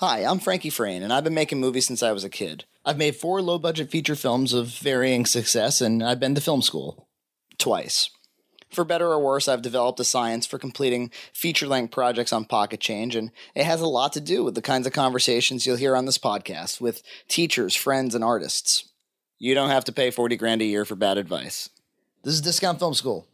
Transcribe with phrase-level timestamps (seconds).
[0.00, 2.64] Hi, I'm Frankie Frayne, and I've been making movies since I was a kid.
[2.86, 6.62] I've made four low budget feature films of varying success, and I've been to film
[6.62, 7.06] school.
[7.58, 8.08] Twice.
[8.70, 12.80] For better or worse, I've developed a science for completing feature length projects on Pocket
[12.80, 15.94] Change, and it has a lot to do with the kinds of conversations you'll hear
[15.94, 18.88] on this podcast with teachers, friends, and artists.
[19.38, 21.68] You don't have to pay 40 grand a year for bad advice.
[22.22, 23.26] This is Discount Film School.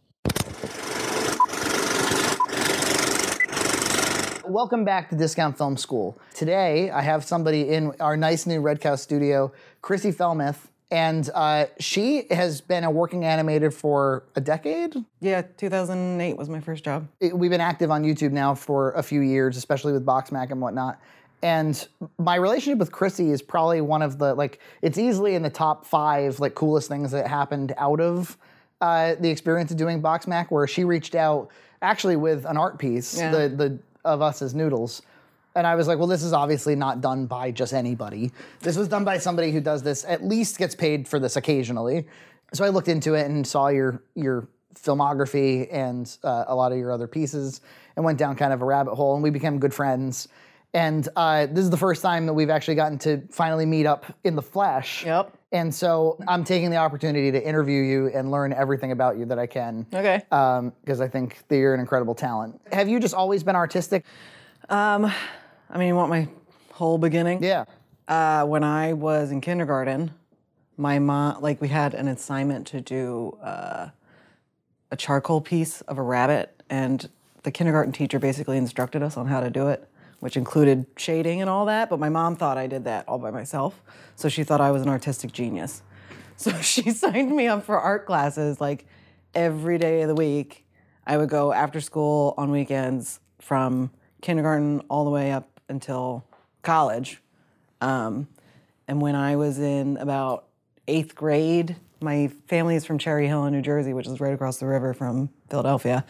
[4.56, 6.18] Welcome back to Discount Film School.
[6.32, 11.66] Today, I have somebody in our nice new Red Cow studio, Chrissy Felmuth, and uh,
[11.78, 14.94] she has been a working animator for a decade.
[15.20, 17.06] Yeah, 2008 was my first job.
[17.20, 20.58] It- we've been active on YouTube now for a few years, especially with Boxmac and
[20.62, 20.98] whatnot.
[21.42, 21.86] And
[22.18, 25.84] my relationship with Chrissy is probably one of the like it's easily in the top
[25.84, 28.38] five like coolest things that happened out of
[28.80, 31.50] uh, the experience of doing Boxmac, where she reached out
[31.82, 33.30] actually with an art piece, Yeah.
[33.32, 35.02] the the of us as noodles.
[35.54, 38.30] And I was like, well, this is obviously not done by just anybody.
[38.60, 42.06] This was done by somebody who does this, at least gets paid for this occasionally.
[42.52, 46.78] So I looked into it and saw your your filmography and uh, a lot of
[46.78, 47.62] your other pieces
[47.96, 50.28] and went down kind of a rabbit hole and we became good friends.
[50.76, 54.04] And uh, this is the first time that we've actually gotten to finally meet up
[54.24, 55.06] in the flesh.
[55.06, 55.34] Yep.
[55.50, 59.38] And so I'm taking the opportunity to interview you and learn everything about you that
[59.38, 59.86] I can.
[59.90, 60.22] Okay.
[60.28, 62.60] Because I think that you're an incredible talent.
[62.72, 64.04] Have you just always been artistic?
[64.68, 65.10] Um,
[65.70, 66.28] I mean, you want my
[66.72, 67.42] whole beginning?
[67.42, 67.64] Yeah.
[68.06, 70.12] Uh, when I was in kindergarten,
[70.76, 73.88] my mom, like, we had an assignment to do uh,
[74.90, 77.08] a charcoal piece of a rabbit, and
[77.44, 79.88] the kindergarten teacher basically instructed us on how to do it,
[80.20, 81.90] which included shading and all that.
[81.90, 83.82] But my mom thought I did that all by myself,
[84.14, 85.82] so she thought I was an artistic genius.
[86.38, 88.84] So she signed me up for art classes like
[89.34, 90.66] every day of the week.
[91.06, 96.26] I would go after school on weekends from kindergarten all the way up until
[96.60, 97.22] college.
[97.80, 98.28] Um,
[98.86, 100.46] and when I was in about
[100.88, 104.58] eighth grade, my family is from Cherry Hill in New Jersey, which is right across
[104.58, 106.04] the river from Philadelphia.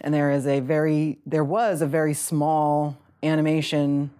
[0.00, 4.10] And there is a very, there was a very small animation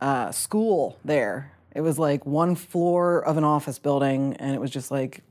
[0.00, 1.52] uh, school there.
[1.74, 5.22] It was like one floor of an office building, and it was just like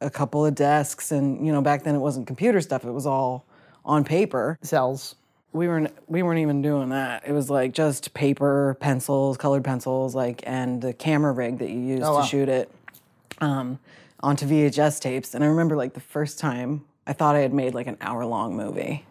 [0.00, 1.12] a couple of desks.
[1.12, 3.44] And you know, back then it wasn't computer stuff; it was all
[3.84, 5.14] on paper Cels.
[5.52, 7.26] we weren't we weren't even doing that.
[7.26, 11.80] It was like just paper, pencils, colored pencils, like and the camera rig that you
[11.80, 12.22] used wow.
[12.22, 12.70] to shoot it
[13.40, 13.78] um,
[14.20, 15.34] onto VHS tapes.
[15.34, 18.24] And I remember like the first time I thought I had made like an hour
[18.24, 19.04] long movie.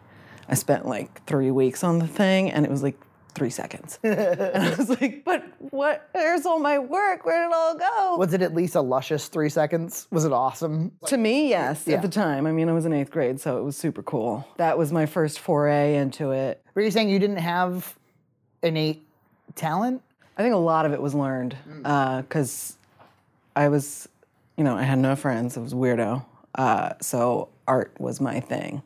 [0.48, 2.98] I spent like three weeks on the thing, and it was like
[3.34, 3.98] three seconds.
[4.04, 6.08] and I was like, "But what?
[6.14, 7.24] There's all my work.
[7.26, 10.06] Where did it all go?" Was it at least a luscious three seconds?
[10.10, 10.92] Was it awesome?
[11.06, 11.96] To me, yes, Yeah.
[11.96, 12.46] at the time.
[12.46, 14.46] I mean, I was in eighth grade, so it was super cool.
[14.56, 16.62] That was my first foray into it.
[16.74, 17.96] Were you saying you didn't have
[18.62, 19.06] innate
[19.54, 20.02] talent?
[20.36, 22.76] I think a lot of it was learned because
[23.54, 24.08] I was,
[24.56, 25.56] you know, I had no friends.
[25.56, 26.24] I was a weirdo.
[26.56, 28.82] Uh, so art was my thing.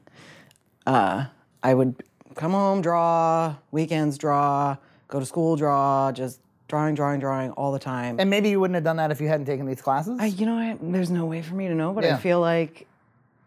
[0.87, 1.27] Uh,
[1.63, 1.95] I would
[2.39, 4.77] come home, draw, weekends draw,
[5.09, 8.19] go to school, draw, just drawing, drawing, drawing all the time.
[8.21, 10.19] And maybe you wouldn't have done that if you hadn't taken these classes.
[10.21, 12.15] I, you know, I, there's no way for me to know, but Yeah.
[12.15, 12.87] I feel like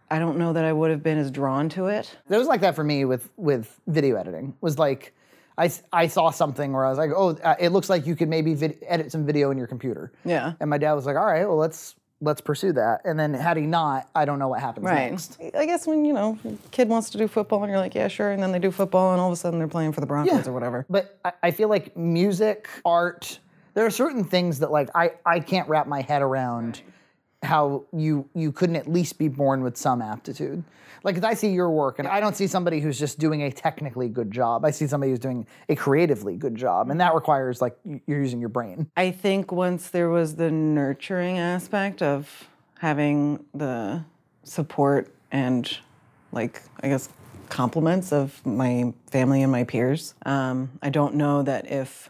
[0.09, 2.15] I don't know that I would have been as drawn to it.
[2.29, 4.53] It was like that for me with with video editing.
[4.59, 5.13] Was like
[5.57, 8.27] I, I saw something where I was like, oh, uh, it looks like you could
[8.29, 10.11] maybe vid- edit some video in your computer.
[10.25, 10.53] Yeah.
[10.59, 13.01] And my dad was like, all right, well let's let's pursue that.
[13.03, 15.11] And then had he not, I don't know what happens Right.
[15.11, 15.37] next.
[15.57, 16.37] I guess when, you know,
[16.69, 18.31] kid wants to do football and you're like, yeah, sure.
[18.31, 20.47] And then they do football and all of a sudden they're playing for the Broncos
[20.47, 20.85] or whatever.
[20.89, 23.39] But I, I feel like music, art,
[23.73, 26.81] there are certain things that like I, I can't wrap my head around
[27.43, 30.63] how you you couldn't at least be born with some aptitude.
[31.03, 33.51] Like 'cause I see your work and I don't see somebody who's just doing a
[33.51, 34.63] technically good job.
[34.63, 36.91] I see somebody who's doing a creatively good job.
[36.91, 37.75] And that requires like
[38.05, 38.87] you're using your brain.
[38.95, 42.47] I think once there was the nurturing aspect of
[42.79, 44.03] having the
[44.43, 45.77] support and,
[46.31, 47.09] like, I guess,
[47.49, 52.09] compliments of my family and my peers, um, I don't know that if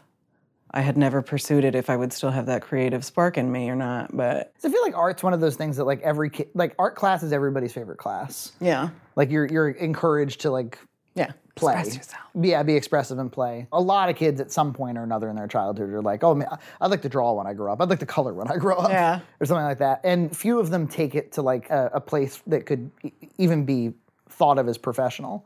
[0.74, 3.68] I had never pursued it, if I would still have that creative spark in me
[3.68, 4.16] or not.
[4.16, 6.74] But So I feel like art's one of those things that like every kid like
[6.78, 8.52] art class is everybody's favorite class.
[8.60, 10.78] yeah, Like you're you're encouraged to like
[11.14, 11.74] yeah, play.
[11.74, 12.22] Express yourself.
[12.40, 13.66] Yeah, be expressive and play.
[13.70, 16.34] A lot of kids at some point or another in their childhood are like, oh,
[16.34, 16.48] man,
[16.80, 17.82] I'd like to draw when I grow up.
[17.82, 18.90] I'd like to color when I grow up.
[18.90, 19.20] Yeah.
[19.38, 20.00] Or something like that.
[20.04, 23.66] And few of them take it to like a, a place that could e- even
[23.66, 23.92] be
[24.30, 25.44] thought of as professional.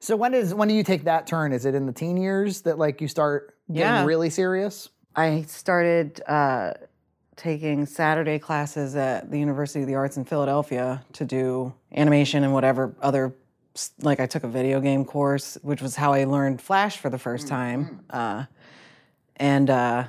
[0.00, 1.52] So when is when do you take that turn?
[1.52, 4.04] Is it in the teen years that like you start Yeah.
[4.04, 4.88] really serious?
[5.14, 6.72] I started uh,
[7.36, 12.52] taking Saturday classes at the University of the Arts in Philadelphia to do animation and
[12.52, 13.34] whatever other.
[14.00, 17.18] Like I took a video game course, which was how I learned Flash for the
[17.18, 18.04] first time.
[18.10, 18.44] Uh,
[19.36, 20.04] and uh,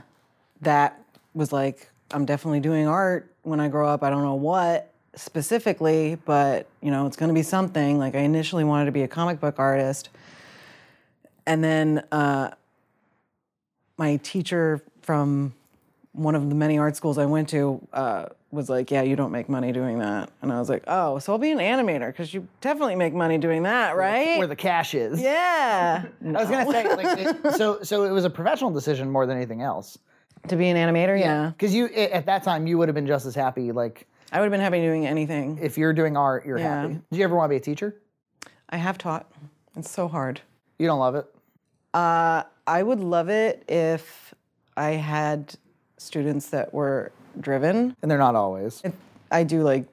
[0.62, 1.01] that
[1.33, 4.04] was like I'm definitely doing art when I grow up.
[4.04, 7.98] I don't know what specifically, but you know, it's going to be something.
[7.98, 10.09] Like I initially wanted to be a comic book artist,
[11.45, 12.51] and then uh,
[13.98, 15.54] my teacher from
[16.13, 19.31] one of the many art schools I went to uh, was like, "Yeah, you don't
[19.31, 22.34] make money doing that," and I was like, "Oh, so I'll be an animator because
[22.34, 25.19] you definitely make money doing that, right?" Where the cash is.
[25.22, 29.25] yeah, I was gonna say, like, it- so so it was a professional decision more
[29.25, 29.98] than anything else.
[30.50, 31.50] to be an animator, yeah.
[31.50, 33.72] Because you i- at that time you would have been just as happy.
[33.72, 35.57] Like I would have been happy doing anything.
[35.62, 36.81] if you're doing art, you're Yeah.
[36.81, 37.00] happy.
[37.12, 37.95] Do you ever want to be a teacher?
[38.69, 39.31] I have taught.
[39.78, 40.42] It's so hard.
[40.80, 41.25] You don't love it.
[41.94, 44.33] Uh, I would love it if
[44.77, 45.56] I had
[45.98, 47.95] students that were driven.
[48.01, 48.81] And they're not always
[49.31, 49.86] I do like,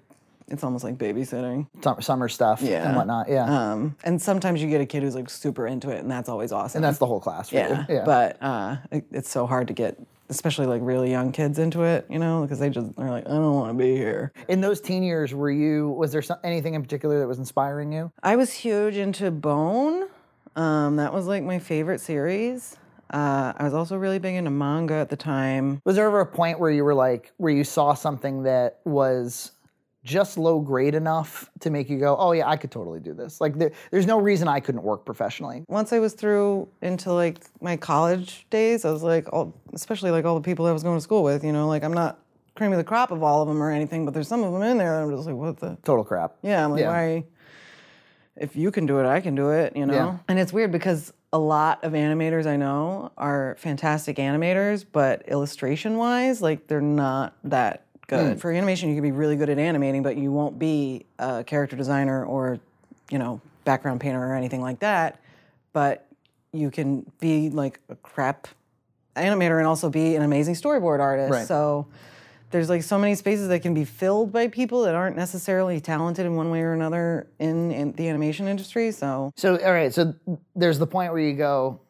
[0.48, 1.66] it's almost like babysitting.
[1.82, 2.86] Sum- summer stuff Yeah.
[2.86, 3.28] and whatnot.
[3.28, 6.28] Yeah, Um, and sometimes you get a kid who's like super into it, and that's
[6.28, 6.78] always awesome.
[6.78, 7.48] and that's the whole class.
[7.50, 7.86] For yeah.
[7.88, 7.94] you.
[7.96, 8.04] yeah.
[8.04, 9.96] But uh, it, it's so hard to get,
[10.28, 13.30] especially like really young kids into it, you know, because they just they're like, I
[13.30, 14.32] don't want to be here.
[14.48, 15.88] in those teen years, were you?
[15.90, 18.10] Was there some, anything in particular that was inspiring you?
[18.22, 20.08] I was huge into Bone.
[20.56, 22.76] Um, that was like my favorite series.
[23.12, 25.80] Uh, I was also really big into manga at the time.
[25.84, 29.52] Was there ever a point where you were like, where you saw something that was
[30.04, 33.40] just low grade enough to make you go, oh yeah, I could totally do this.
[33.40, 35.64] Like there, there's no reason I couldn't work professionally.
[35.68, 40.24] Once I was through into like my college days, I was like, all, especially like
[40.24, 42.18] all the people I was going to school with, you know, like I'm not
[42.54, 44.62] cream of the crop of all of them or anything, but there's some of them
[44.62, 45.76] in there that I'm just like, what the?
[45.84, 46.36] Total crap.
[46.42, 46.88] Yeah, I'm like, Yeah.
[46.88, 47.24] why?
[48.40, 49.94] If you can do it, I can do it, you know?
[49.94, 50.16] Yeah.
[50.26, 55.98] And it's weird because a lot of animators I know are fantastic animators, but illustration
[55.98, 58.32] wise, like they're not that good.
[58.32, 58.38] Hmm.
[58.38, 61.76] For animation, you can be really good at animating, but you won't be a character
[61.76, 62.58] designer or,
[63.10, 65.20] you know, background painter or anything like that.
[65.72, 66.06] But
[66.52, 68.48] you can be like a crap
[69.16, 71.30] animator and also be an amazing storyboard artist.
[71.30, 71.46] Right.
[71.46, 71.86] So
[72.50, 76.26] there's like so many spaces that can be filled by people that aren't necessarily talented
[76.26, 78.90] in one way or another in, in the animation industry.
[78.92, 80.14] So So all right, so
[80.56, 81.80] there's the point where you go,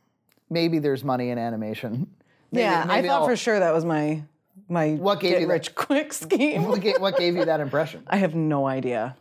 [0.51, 2.07] maybe there's money in animation.
[2.53, 4.23] Maybe- yeah, I thought I'll- for sure that was my
[4.69, 6.65] my What gave get you that- rich quick scheme.
[6.65, 8.03] What gave, what gave you that impression?
[8.07, 9.17] I have no idea.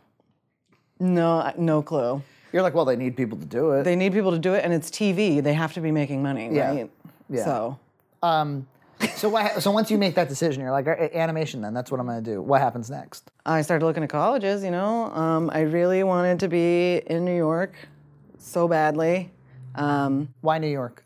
[0.98, 2.22] No, no clue.
[2.52, 3.84] You're like, well, they need people to do it.
[3.84, 5.42] They need people to do it, and it's TV.
[5.42, 6.68] They have to be making money, Yeah.
[6.70, 6.90] right?
[7.28, 7.44] Yeah.
[7.44, 7.78] So
[8.22, 8.66] um,
[9.16, 9.62] so what?
[9.62, 11.60] So once you make that decision, you're like, "All right, animation.
[11.60, 12.42] Then that's what I'm going to do.
[12.42, 13.30] What happens next?
[13.46, 14.62] I started looking at colleges.
[14.64, 17.74] You know, um, I really wanted to be in New York
[18.38, 19.30] so badly.
[19.74, 21.04] Um, Why New York?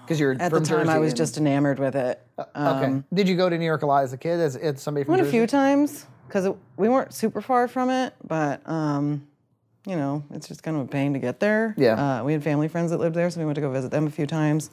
[0.00, 2.20] Because you're at the time, I was and- just enamored with it.
[2.38, 3.02] okay.
[3.14, 4.40] Did you go to New York a lot as a kid?
[4.40, 8.14] As, as somebody from Went a few times because we weren't super far from it,
[8.26, 9.26] but um,
[9.86, 11.74] you know, it's just kind of a pain to get there.
[11.76, 12.20] Yeah.
[12.20, 14.06] Uh, we had family friends that lived there, so we went to go visit them
[14.06, 14.70] a few times.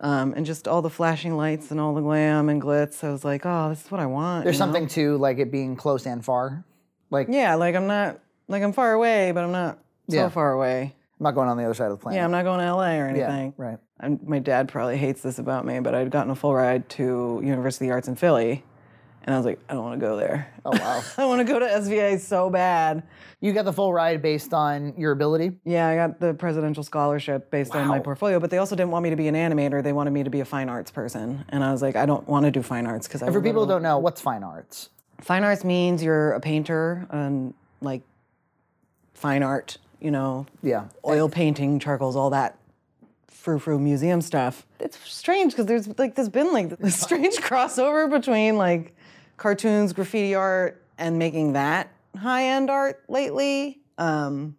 [0.00, 3.02] Um, and just all the flashing lights and all the glam and glitz.
[3.02, 4.44] I was like, oh, this is what I want.
[4.44, 4.66] There's you know?
[4.66, 6.64] something to like it being close and far.
[7.10, 9.78] Like Yeah, like I'm not like I'm far away, but I'm not
[10.10, 10.28] so Yeah.
[10.28, 10.94] far away.
[11.18, 12.18] I'm not going on the other side of the planet.
[12.18, 13.54] Yeah, I'm not going to LA or Yeah, anything.
[13.56, 13.78] right.
[13.98, 17.40] And my dad probably hates this about me, but I'd gotten a full ride to
[17.42, 18.64] University of the Arts in Philly,
[19.26, 20.52] and I was like, I don't want to go there.
[20.64, 21.02] Oh wow.
[21.18, 23.02] I want to go to SVA so bad.
[23.40, 25.52] you got the full ride based on your ability.
[25.64, 29.02] Yeah, I got the presidential scholarship based on my portfolio, but they also didn't want
[29.02, 29.82] me to be an animator.
[29.82, 32.26] They wanted me to be a fine arts person, and I was like, I don't
[32.28, 34.90] want to do fine arts because For people who don't know, what's fine arts?
[35.20, 38.02] fine arts means you're a painter and like
[39.14, 40.84] fine art, you know, Yeah.
[41.06, 42.58] oil painting, charcoals, all that
[43.28, 44.66] frou frou museum stuff.
[44.80, 48.94] It's strange because there's like there's been like this strange crossover between like
[49.36, 53.80] cartoons, graffiti art, and making that high end art lately.
[53.98, 54.56] Um,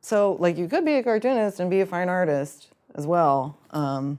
[0.00, 3.58] so like you could be a cartoonist and be a fine artist as well.
[3.70, 4.18] Um,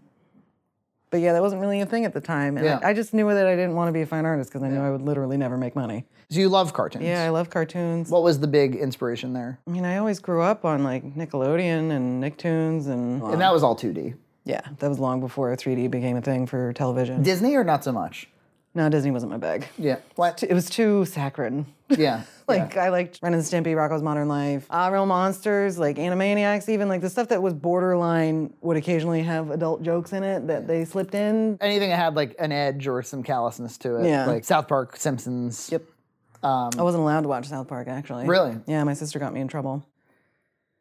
[1.12, 2.80] but yeah, that wasn't really a thing at the time, and Yeah.
[2.84, 4.68] I, I just knew that I didn't want to be a fine artist because I
[4.70, 6.06] knew I would literally never make money.
[6.30, 7.04] So you love cartoons.
[7.04, 8.12] Yeah, I love cartoons.
[8.12, 9.60] What was the big inspiration there?
[9.68, 13.64] I mean, I always grew up on like Nickelodeon and Nicktoons, and And that was
[13.64, 14.14] all 2D.
[14.46, 17.24] yeah, that was long before 3D became a thing for television.
[17.24, 18.30] Disney or not so much?
[18.76, 19.68] No, Disney wasn't my bag.
[19.78, 19.98] Yeah.
[20.16, 20.44] What?
[20.44, 21.66] It was too saccharine.
[21.90, 22.24] Yeah.
[22.48, 26.88] like I liked Ren and Stimpy, Rocko's Modern Life, Ah Real Monsters, like Animaniacs, even
[26.88, 30.86] like the stuff that was borderline would occasionally have adult jokes in it that they
[30.86, 31.58] slipped in.
[31.62, 34.08] Anything that had like an edge or some callousness to it.
[34.08, 34.26] Yeah.
[34.28, 35.70] Like South Park, Simpsons.
[35.72, 35.84] Yep.
[36.44, 38.28] I wasn't allowed to watch South Park actually.
[38.28, 38.56] Really?
[38.68, 39.86] Yeah, my sister got me in trouble.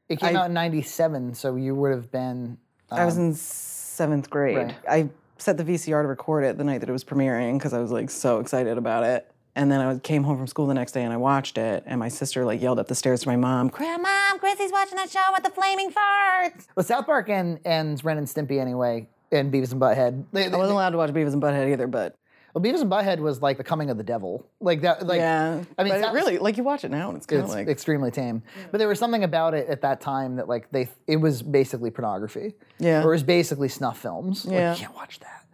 [0.08, 2.58] It came I- out in 97, so you would have been.
[2.90, 4.56] I was in seventh grade.
[4.56, 4.74] right.
[4.88, 7.78] I set the VCR to record it the night that it was premiering because I
[7.78, 9.30] was like so excited about it.
[9.54, 11.82] And then I came home from school the next day and I watched it.
[11.86, 15.10] And my sister like yelled up the stairs to my mom, "Grandma, Chrissy's watching that
[15.10, 19.52] show with the flaming farts." But South Park and, and Ren and Stimpy, anyway, and
[19.52, 20.24] Beavis and Butthead.
[20.32, 22.16] They, I wasn't allowed to watch Beavis and Butthead either, but
[22.54, 24.46] well, Beavis and Butthead was like the coming of the devil.
[24.60, 25.06] Like that.
[25.06, 25.62] Like yeah.
[25.76, 27.68] I mean, but it really, like you watch it now and it's kind of like,
[27.68, 28.42] extremely tame.
[28.70, 31.90] But there was something about it at that time that like they it was basically
[31.90, 32.54] pornography.
[32.78, 33.02] Yeah.
[33.04, 34.44] Or it was basically snuff films.
[34.46, 34.72] Like, Yeah.
[34.72, 35.44] you can't watch that.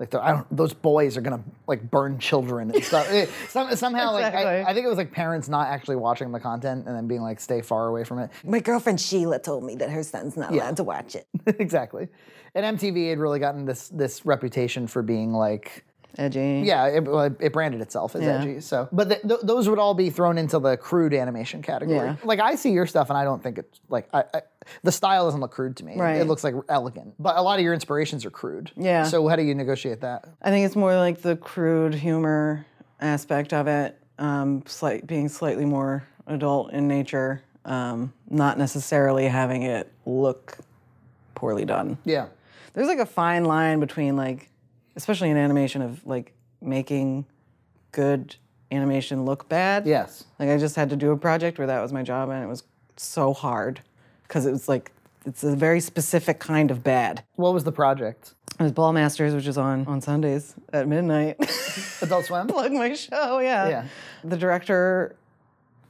[0.00, 3.06] Like I don't, those boys are gonna like burn children and stuff.
[3.12, 4.50] It- some, somehow, like Exactly.
[4.50, 7.20] I, I think it was like parents not actually watching the content and then being
[7.20, 8.30] like, stay far away from it.
[8.42, 11.26] my girlfriend Sheila told me that her son's not allowed to watch it.
[11.46, 12.08] exactly.
[12.54, 15.84] And MTV had really gotten this this reputation for being like
[16.18, 16.62] Edgy.
[16.64, 18.40] yeah, it, well, it branded itself as Yeah.
[18.40, 18.60] edgy.
[18.60, 21.96] So, but th- th- those would all be thrown into the crude animation category.
[22.08, 22.16] Yeah.
[22.24, 24.42] Like I see your stuff, and I don't think it's like I, I,
[24.82, 25.96] the style doesn't look crude to me.
[25.96, 26.16] Right.
[26.20, 28.70] It looks like elegant, but a lot of your inspirations are crude.
[28.76, 29.04] Yeah.
[29.04, 30.26] So how do you negotiate that?
[30.42, 32.66] I think it's more like the crude humor
[33.00, 39.62] aspect of it, um, slight, being slightly more adult in nature, um, not necessarily having
[39.62, 40.58] it look
[41.34, 41.96] poorly done.
[42.04, 42.26] Yeah.
[42.74, 44.49] There's like a fine line between like,
[45.00, 47.24] especially in animation, of like making
[47.92, 48.36] good
[48.70, 49.86] animation look bad.
[49.86, 50.24] Yes.
[50.38, 52.46] Like I just had to do a project where that was my job, and it
[52.46, 52.64] was
[52.96, 53.80] so hard
[54.22, 54.92] because it was like
[55.24, 57.24] it's a very specific kind of bad.
[57.36, 58.34] What was the project?
[58.58, 61.36] It was Ballmastrz, which is on on Sundays at midnight.
[62.02, 62.46] Adult Swim.
[62.48, 63.68] Plug my show, yeah.
[63.68, 63.84] Yeah.
[64.22, 65.16] The director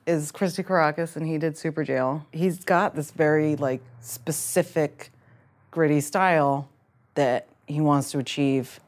[0.07, 2.25] is Christy Karacas, and he did Superjail.
[2.33, 5.11] He's got this very like specific,
[5.71, 6.69] gritty style
[7.14, 8.81] that he wants to achieve.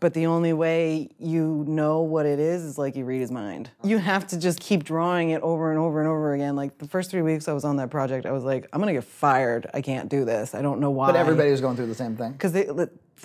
[0.00, 3.70] But the only way you know what it is is like you read his mind.
[3.84, 6.56] You have to just keep drawing it over and over and over again.
[6.56, 8.94] Like the first three weeks I was on that project, I was like, I'm gonna
[8.94, 9.68] get fired.
[9.74, 10.54] I can't do this.
[10.54, 12.32] I don't know why But everybody was going through the same thing.
[12.32, 12.54] because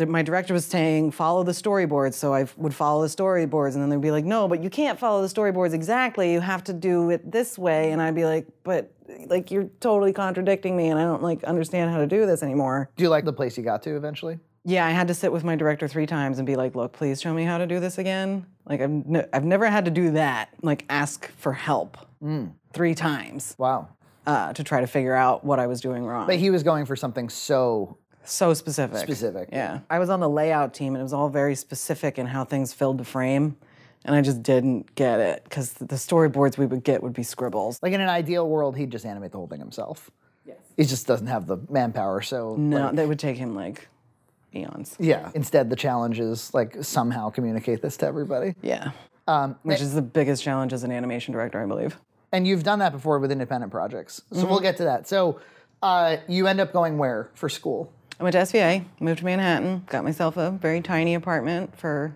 [0.09, 3.87] my director was saying follow the storyboards so i would follow the storyboards and then
[3.89, 7.09] they'd be like no but you can't follow the storyboards exactly you have to do
[7.11, 8.91] it this way and i'd be like but
[9.27, 12.89] like you're totally contradicting me and i don't like understand how to do this anymore
[12.97, 14.37] Do you like the place you got to eventually?
[14.65, 17.21] Yeah i had to sit with my director three times and be like look please
[17.21, 20.11] show me how to do this again like i've, n- I've never had to do
[20.11, 21.97] that like ask for help
[22.73, 23.89] three times Wow.
[24.25, 26.85] uh, to try to figure out what i was doing wrong But he was going
[26.85, 28.97] for something so so specific.
[28.97, 29.49] Specific.
[29.53, 29.81] Yeah.
[29.87, 32.73] I was on the layout team and it was all very specific in how things
[32.73, 33.55] filled the frame.
[34.03, 37.77] And I just didn't get it because the storyboards we would get would be scribbles.
[37.83, 40.09] like in an ideal world, he'd just animate the whole thing himself.
[40.43, 40.57] Yes.
[40.75, 42.23] He just doesn't have the manpower.
[42.23, 43.87] So No, like, that would take him like
[44.55, 44.95] eons.
[44.99, 45.31] yeah.
[45.35, 48.55] Instead, the challenge is like somehow communicate this to everybody.
[48.61, 48.91] Yeah.
[49.27, 51.97] Um, Which is the biggest challenge as an animation director, I believe.
[52.31, 54.21] And you've done that before with independent projects.
[54.31, 55.07] So we'll get to that.
[55.07, 55.39] So
[55.81, 57.91] uh, you end up going where for school?
[58.19, 62.15] I went to SVA, moved to Manhattan, got myself a very tiny apartment for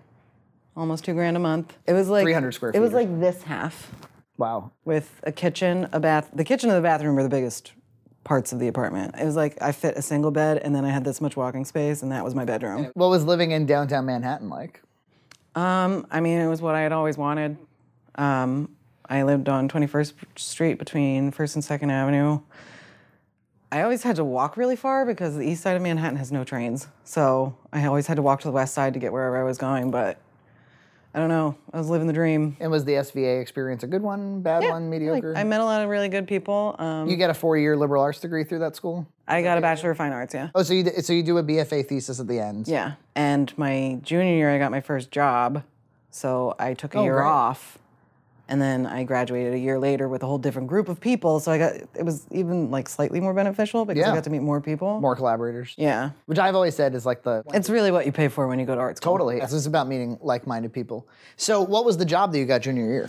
[0.76, 1.76] almost two grand a month.
[1.86, 2.78] It was like 300 square feet.
[2.78, 3.90] It was like this half.
[4.38, 4.72] Wow.
[4.86, 6.30] with a kitchen, a bath.
[6.32, 7.72] The kitchen and the bathroom were the biggest
[8.24, 9.14] parts of the apartment.
[9.18, 11.64] It was like I fit a single bed, and then I had this much walking
[11.64, 12.90] space, and that was my bedroom.
[12.94, 14.82] What was living in downtown Manhattan like?
[15.54, 17.56] Um, I mean, it was what I had always wanted.
[18.14, 18.76] Um,
[19.08, 22.40] I lived on 21st Street between First and Second Avenue.
[23.72, 26.44] I always had to walk really far because the east side of Manhattan has no
[26.44, 26.88] trains.
[27.04, 29.58] So I always had to walk to the west side to get wherever I was
[29.58, 29.90] going.
[29.90, 30.18] But
[31.12, 31.56] I don't know.
[31.72, 32.56] I was living the dream.
[32.60, 35.34] And was the SVA experience a good one, bad one, Like, mediocre?
[35.36, 36.76] I met a lot of really good people.
[36.78, 39.06] Um, you get a four-year liberal arts degree through that school?
[39.26, 40.50] I got a Bachelor of Fine Arts, yeah.
[40.54, 42.68] Oh, so you so you do a BFA thesis at the end?
[42.68, 42.94] Yeah.
[43.14, 45.64] And my junior year, I got my first job.
[46.10, 47.26] So I took a year great.
[47.26, 47.78] off.
[48.50, 51.38] And then I graduated a year later with a whole different group of people.
[51.38, 54.10] So I got, it was even like slightly more beneficial because Yeah.
[54.10, 55.00] I got to meet more people.
[55.00, 55.72] More collaborators.
[55.78, 56.10] Yeah.
[56.26, 58.66] Which I've always said is like the It's really what you pay for when you
[58.66, 59.12] go to art school.
[59.12, 59.38] totally.
[59.38, 61.06] This is about meeting like-minded people.
[61.36, 63.08] So, what was the job that you got junior year?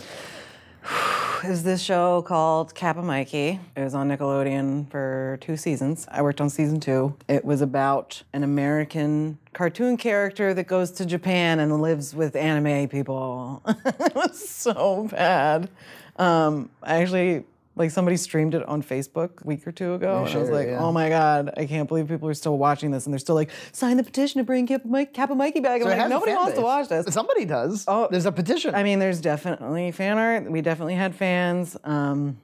[1.42, 3.58] It was this show called Kappa Mikey.
[3.74, 6.06] It was on Nickelodeon for two seasons.
[6.08, 7.16] I worked on season two.
[7.26, 12.88] It was about an American cartoon character that goes to Japan and lives with anime
[12.88, 13.60] people.
[13.66, 15.68] it was so bad.
[16.14, 17.42] Um, I actually,
[17.74, 20.24] like, somebody streamed it on Facebook a week or two ago.
[20.24, 20.78] and I was like, yeah.
[20.78, 23.06] oh my God, I can't believe people are still watching this.
[23.06, 25.80] And they're still like, sign the petition to bring Kappa, Mike, Kappa Mikey back.
[25.82, 27.06] I'm like, nobody wants to watch this.
[27.14, 27.84] Somebody does.
[27.88, 28.74] Oh, there's a petition.
[28.74, 30.50] I mean, there's definitely fan art.
[30.50, 31.76] We definitely had fans.
[31.84, 32.38] Um,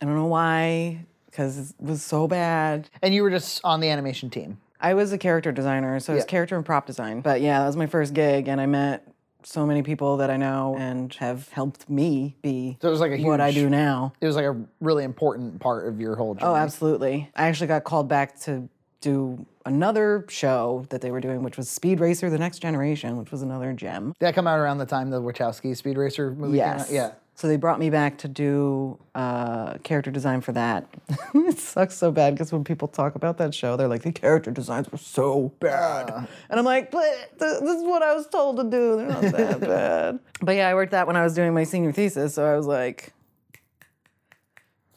[0.00, 2.90] I don't know why, because it was so bad.
[3.02, 4.58] and you were just on the animation team.
[4.78, 7.22] I was a character designer, so it was character and prop design.
[7.22, 9.08] But yeah, that was my first gig, and I met
[9.46, 13.12] so many people that I know and have helped me be So it was like
[13.12, 14.12] a what I do now.
[14.20, 16.50] It was like a really important part of your whole journey.
[16.50, 17.30] Oh, absolutely.
[17.36, 18.68] I actually got called back to
[19.00, 23.30] do another show that they were doing, which was Speed Racer: The Next Generation, which
[23.30, 24.14] was another gem.
[24.18, 26.90] Did that come out around the time the Wachowski Speed Racer movie came out?
[26.90, 27.12] Yeah.
[27.36, 30.86] So they brought me back to do uh, character design for that.
[31.34, 34.50] it sucks so bad because when people talk about that show, they're like, the character
[34.50, 36.08] designs were so bad.
[36.48, 37.02] and I'm like, but
[37.38, 38.96] th- this is what I was told to do.
[38.96, 40.20] They're not that bad.
[40.40, 42.32] But yeah, I worked that when I was doing my senior thesis.
[42.34, 43.12] So I was like,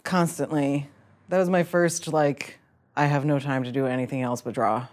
[0.03, 0.88] constantly.
[1.27, 2.58] That was my first, like,
[2.96, 4.88] I have no time to do anything else but draw.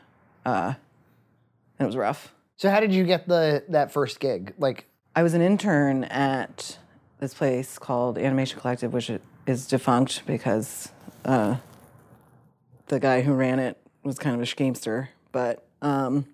[0.45, 0.75] Uh,
[1.79, 2.35] and it was rough.
[2.57, 4.53] So how did you get the that first gig?
[4.59, 6.79] Like, I was an intern at
[7.19, 9.11] this place called Animation Collective, which
[9.47, 10.91] is defunct because
[11.25, 11.57] uh,
[12.89, 15.11] the guy who ran it was kind of a schemester.
[15.33, 16.27] But um,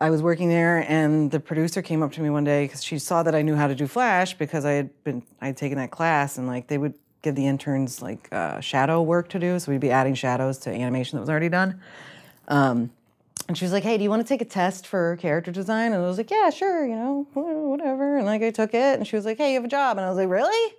[0.00, 2.98] I was working there, and the producer came up to me one day because she
[2.98, 5.78] saw that I knew how to do Flash because I had been I had taken
[5.78, 9.58] that class, and like they would give the interns like uh, shadow work to do,
[9.58, 11.80] so we'd be adding shadows to animation that was already done.
[12.48, 12.90] Um,
[13.50, 15.92] and she was like, "Hey, do you want to take a test for character design?"
[15.92, 19.04] And I was like, "Yeah, sure, you know, whatever." And like I took it, and
[19.04, 20.74] she was like, "Hey, you have a job," and I was like, "Really?"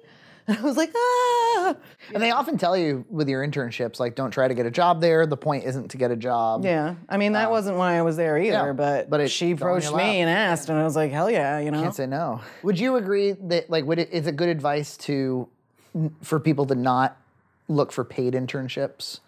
[0.48, 1.76] And I was like, "Ah."
[2.14, 5.02] and they often tell you with your internships, like, don't try to get a job
[5.02, 5.26] there.
[5.26, 6.64] The point isn't to get a job.
[6.64, 9.76] Yeah, I mean that wasn't why I was there either, yeah, but but she fell
[9.76, 11.82] in your approached me and asked, and I was like, "Hell yeah," you know.
[11.82, 12.40] Can't say no.
[12.64, 15.50] Would you agree that like would it is it good advice to
[16.22, 17.18] for people to not
[17.68, 19.20] look for paid internships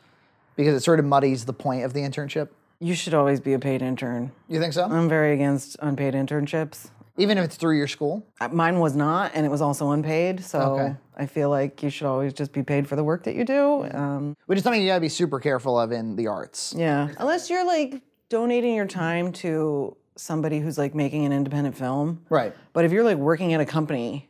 [0.56, 2.48] because it sort of muddies the point of the internship?
[2.80, 4.32] You should always be a paid intern.
[4.50, 4.84] You think so?
[4.86, 6.90] I'm very against unpaid internships.
[7.18, 8.26] Even if it's through your school?
[8.42, 10.44] Uh, Mine was not, and it was also unpaid.
[10.44, 10.96] So Okay.
[11.16, 13.86] I feel like you should always just be paid for the work that you do.
[13.94, 16.74] Um, Which is something you gotta be super careful of in the arts.
[16.76, 22.22] yeah, unless you're like donating your time to somebody who's like making an independent film.
[22.30, 22.54] Right.
[22.74, 24.28] But if you're like working at a company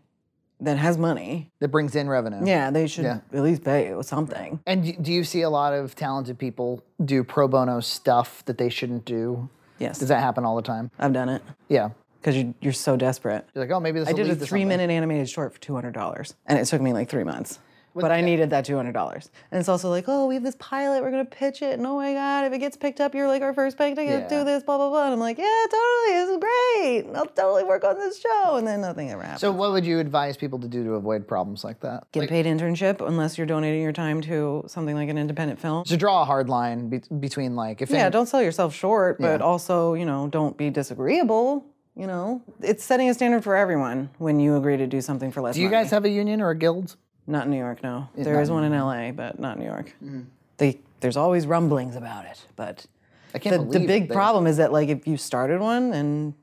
[0.63, 2.45] that has money, That brings in revenue.
[2.45, 3.19] yeah, they should Yeah.
[3.33, 4.59] at least pay you something.
[4.65, 8.69] And do- you see a lot of talented people do pro bono stuff that they
[8.69, 9.49] shouldn't do?
[9.79, 10.91] Yes, Does that happen all the time?
[10.99, 11.89] I've done it Yeah.
[12.21, 13.45] because you, you're so desperate.
[13.53, 16.35] You're like, oh, maybe this I did a three-minute animated short for two hundred dollars,
[16.45, 17.59] and it took me like three months.
[17.95, 20.55] But I needed that two hundred dollars, and it's also like, oh, we have this
[20.57, 23.27] pilot, we're gonna pitch it, and oh my god, if it gets picked up, you're
[23.27, 24.27] like our first pick to Yeah.
[24.27, 25.05] do this, blah blah blah.
[25.05, 27.15] And I'm like, yeah, totally, this is great.
[27.15, 29.41] I'll totally work on this show, and then nothing ever happens.
[29.41, 32.07] So, what would you advise people to do to avoid problems like that?
[32.11, 35.83] Get a paid internship unless you're donating your time to something like an independent film.
[35.85, 39.41] To draw a hard line be- between like if Yeah, don't sell yourself short, but
[39.41, 41.65] also, you know, don't be disagreeable.
[41.95, 45.41] You know, it's setting a standard for everyone when you agree to do something for
[45.41, 45.83] less Do you money.
[45.83, 46.95] guys have a union or a guild?
[47.25, 48.09] Not in New York, no.
[48.15, 49.95] There is one in LA, but not New York.
[50.03, 50.21] Mm-hmm.
[50.57, 52.85] They, there's always rumblings about it, but
[53.33, 54.09] I can't the, the big it.
[54.11, 56.33] Problem is that like if you started one, then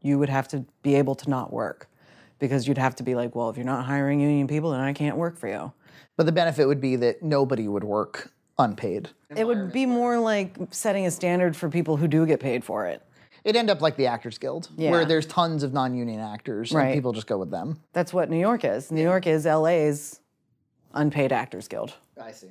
[0.00, 1.88] you would have to be able to not work
[2.38, 4.92] because you'd have to be like, well, if you're not hiring union people, then I
[4.92, 5.72] can't work for you.
[6.16, 9.10] But the benefit would be that nobody would work unpaid.
[9.34, 12.86] It would be more like setting a standard for people who do get paid for
[12.86, 13.02] it.
[13.44, 17.12] It'd end up like the Actors Guild, where there's tons of non-union actors, and people
[17.12, 17.80] just go with them.
[17.92, 18.92] That's what New York is.
[18.92, 20.20] New York is LA's
[20.94, 22.48] unpaid actors guild I see.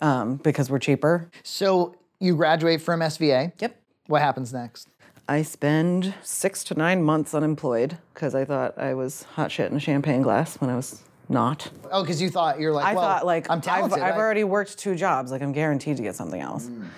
[0.00, 1.30] um, because we're cheaper.
[1.42, 3.52] So you graduate from SVA.
[3.60, 3.76] Yep.
[4.06, 4.88] What happens next?
[5.28, 9.76] I spend six to nine months unemployed because I thought I was hot shit in
[9.76, 11.70] a champagne glass when I was not.
[11.90, 13.98] Oh, because you thought you're like, I well, thought like I'm I've, talented.
[14.00, 15.30] I've I- already worked two jobs.
[15.30, 16.66] Like I'm guaranteed to get something else.
[16.66, 16.88] Mm.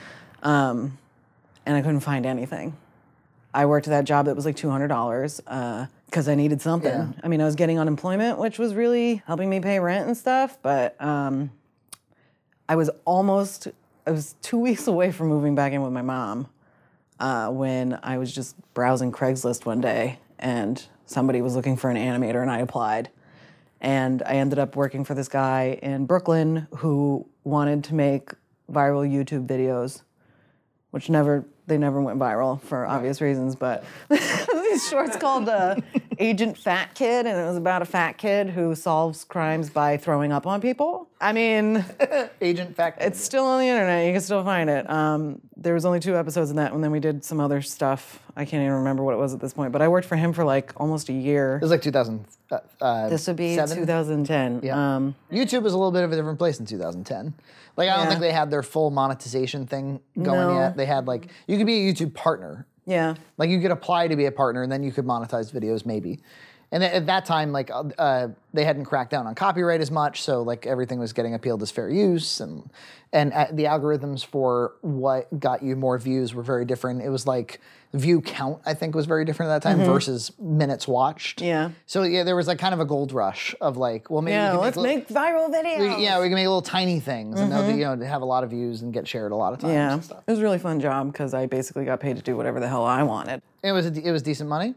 [0.49, 0.99] Um,
[1.67, 2.77] and I couldn't find anything.
[3.53, 5.41] I worked at that job that was like two hundred dollars
[6.07, 6.91] because I needed something.
[6.91, 7.13] Yeah.
[7.23, 10.59] I mean, I was getting unemployment, which was really helping me pay rent and stuff.
[10.63, 11.51] But um,
[12.69, 13.69] I was almost
[14.07, 16.49] I was two weeks away from moving back in with my mom
[17.21, 21.97] uh, when I was just browsing Craigslist one day and somebody was looking for an
[21.97, 23.11] animator and I applied.
[23.81, 28.31] And I ended up working for this guy in Brooklyn who wanted to make
[28.71, 30.03] viral YouTube videos,
[30.91, 33.57] which never they never went viral for obvious reasons.
[33.57, 33.85] But
[34.75, 35.77] these shorts called uh,
[36.19, 40.33] Agent Fat Kid, and it was about a fat kid who solves crimes by throwing
[40.33, 41.09] up on people.
[41.21, 41.85] I mean,
[42.41, 43.01] Agent Fact.
[43.01, 44.07] it's still on the internet.
[44.07, 44.89] You can still find it.
[44.91, 48.21] Um, there was only two episodes in that, and then we did some other stuff.
[48.37, 49.71] I can't even remember what it was at this point.
[49.73, 51.57] But I worked for him for like almost a year.
[51.57, 52.25] it was like 2000.
[52.51, 53.77] Uh, uh, This would be seven?
[53.79, 54.61] 2010.
[54.65, 54.97] Yeah.
[54.97, 57.33] Um, YouTube was a little bit of a different place in 2010.
[57.77, 58.09] Like I don't Yeah.
[58.11, 60.59] think they had their full monetization thing going No.
[60.59, 60.77] yet.
[60.77, 62.67] They had like you could be a YouTube partner.
[62.87, 63.15] Yeah.
[63.39, 66.21] Like you could apply to be a partner and then you could monetize videos maybe.
[66.75, 70.23] And at that time, like uh, uh, they hadn't cracked down on copyright as much,
[70.23, 72.69] so like everything was getting appealed as fair use, and
[73.13, 77.01] and uh, the algorithms for what got you more views were very different.
[77.01, 77.61] It was like
[77.93, 81.39] view count, I think, was very different at that time versus minutes watched.
[81.39, 81.47] Mm-hmm.
[81.47, 81.71] Yeah.
[81.87, 84.39] So yeah, there was like kind of a gold rush of like, well, maybe we
[84.43, 85.97] Yeah, can let's little- make viral videos.
[85.97, 88.25] we- yeah, we can make little tiny things and they'll be, you know have a
[88.25, 89.73] lot of views and get shared a lot of times.
[89.75, 90.25] Yeah, and stuff.
[90.27, 92.67] it was a really fun job because I basically got paid to do whatever the
[92.69, 93.43] hell I wanted.
[93.63, 94.75] It was it was decent money.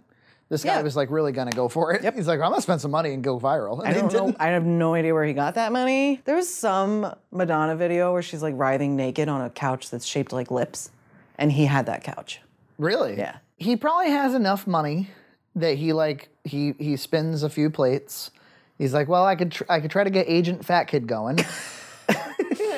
[0.49, 0.81] This guy Yeah.
[0.81, 2.13] was like really gonna go for it.
[2.15, 3.79] He's like, I'm gonna spend some money and go viral.
[3.79, 4.33] And I don't know.
[4.39, 6.21] I have no idea where he got that money.
[6.25, 10.31] There was some Madonna video where she's like writhing naked on a couch that's shaped
[10.31, 10.89] like lips,
[11.37, 12.39] and he had that couch.
[12.77, 13.17] Really?
[13.17, 13.37] Yeah.
[13.57, 15.09] He probably has enough money
[15.55, 18.31] that he like he he spins a few plates.
[18.77, 21.39] He's like, well, I could tr- I could try to get Agent Fat Kid going.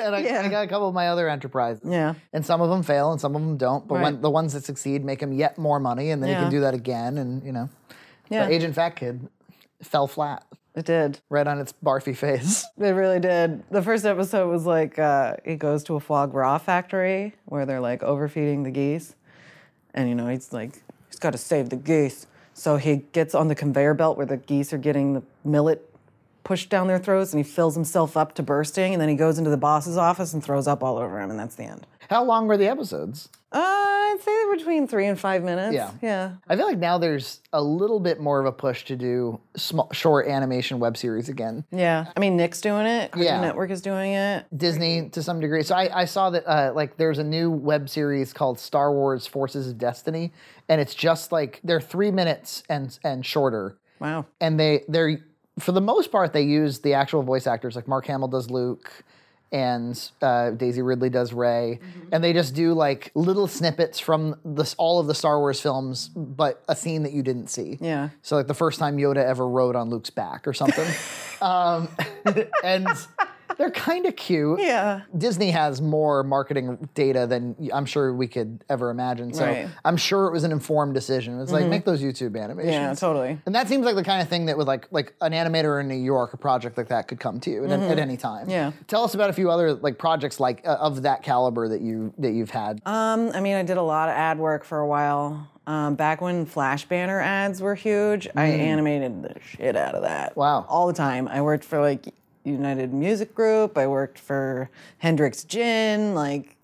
[0.07, 0.41] and I, Yeah.
[0.43, 1.81] I got a couple of my other enterprises.
[1.85, 2.13] Yeah.
[2.33, 3.88] And some of them fail and some of them don't.
[3.88, 6.49] But when the ones that succeed make him yet more money, and then he can
[6.51, 7.17] do that again.
[7.17, 7.69] And you know,
[8.29, 8.47] Yeah.
[8.47, 9.27] Agent Fat Kid
[9.81, 11.19] fell flat It did.
[11.29, 12.65] right on its barfy face.
[12.77, 13.63] It really did.
[13.71, 17.81] The first episode was like uh, he goes to a foie gras factory where they're
[17.81, 19.15] like overfeeding the geese,
[19.93, 22.27] and you know he's like he's got to save the geese.
[22.53, 25.88] So he gets on the conveyor belt where the geese are getting the millet
[26.43, 29.38] pushed down their throats, and he fills himself up to bursting, and then he goes
[29.38, 31.86] into the boss's office and throws up all over him, and that's the end.
[32.10, 33.30] How long were the episodes?
[33.52, 35.73] Uh, I'd say they're between three and five minutes.
[35.75, 35.91] Yeah.
[36.02, 36.32] Yeah.
[36.47, 39.89] I feel like now there's a little bit more of a push to do small,
[39.91, 41.65] short animation web series again.
[41.71, 42.12] Yeah.
[42.15, 43.12] I mean, Nick's doing it.
[43.12, 43.41] Cartoon Yeah.
[43.41, 44.45] Network is doing it.
[44.56, 45.62] Disney to some degree.
[45.63, 49.25] So I, I saw that uh, like there's a new web series called Star Wars
[49.28, 50.32] Forces of Destiny,
[50.67, 54.25] and it's just like they're three minutes and and shorter, Wow.
[54.41, 55.19] and they they're
[55.59, 58.91] for the most part they use the actual voice actors like Mark Hamill does Luke.
[59.51, 61.79] And uh, Daisy Ridley does Rey,
[62.11, 66.09] and they just do like little snippets from this, all of the Star Wars films,
[66.09, 67.79] but a scene that you didn't see.
[67.81, 68.09] Yeah.
[68.21, 70.87] So like the first time Yoda ever rode on Luke's back or something,
[71.41, 71.87] um,
[72.63, 72.87] and
[73.59, 74.59] they're kind of cute.
[74.61, 75.01] Yeah.
[75.15, 79.33] Disney has more marketing data than I'm sure we could ever imagine.
[79.33, 79.67] So Right.
[79.83, 81.35] I'm sure it was an informed decision.
[81.35, 82.71] It was like make those YouTube animations.
[82.73, 83.37] Yeah, totally.
[83.45, 85.89] And that seems like the kind of thing that would like like an animator in
[85.89, 88.43] New York, a project like that could come to you at, at any time.
[88.43, 88.51] Mm-hmm.
[88.51, 88.71] Yeah.
[88.87, 92.13] Tell us about a few other like projects like uh, of that caliber that you
[92.17, 92.81] that you've had.
[92.85, 95.49] Um, I mean, I did a lot of ad work for a while.
[95.67, 100.31] Um, back when flash banner ads were huge, I animated the shit out of that.
[100.31, 100.37] Mm.
[100.37, 100.65] Wow.
[100.67, 101.27] All the time.
[101.27, 102.07] I worked for like
[102.43, 103.78] United Music Group.
[103.78, 106.15] I worked for Hendrick's Gin.
[106.15, 106.56] Like,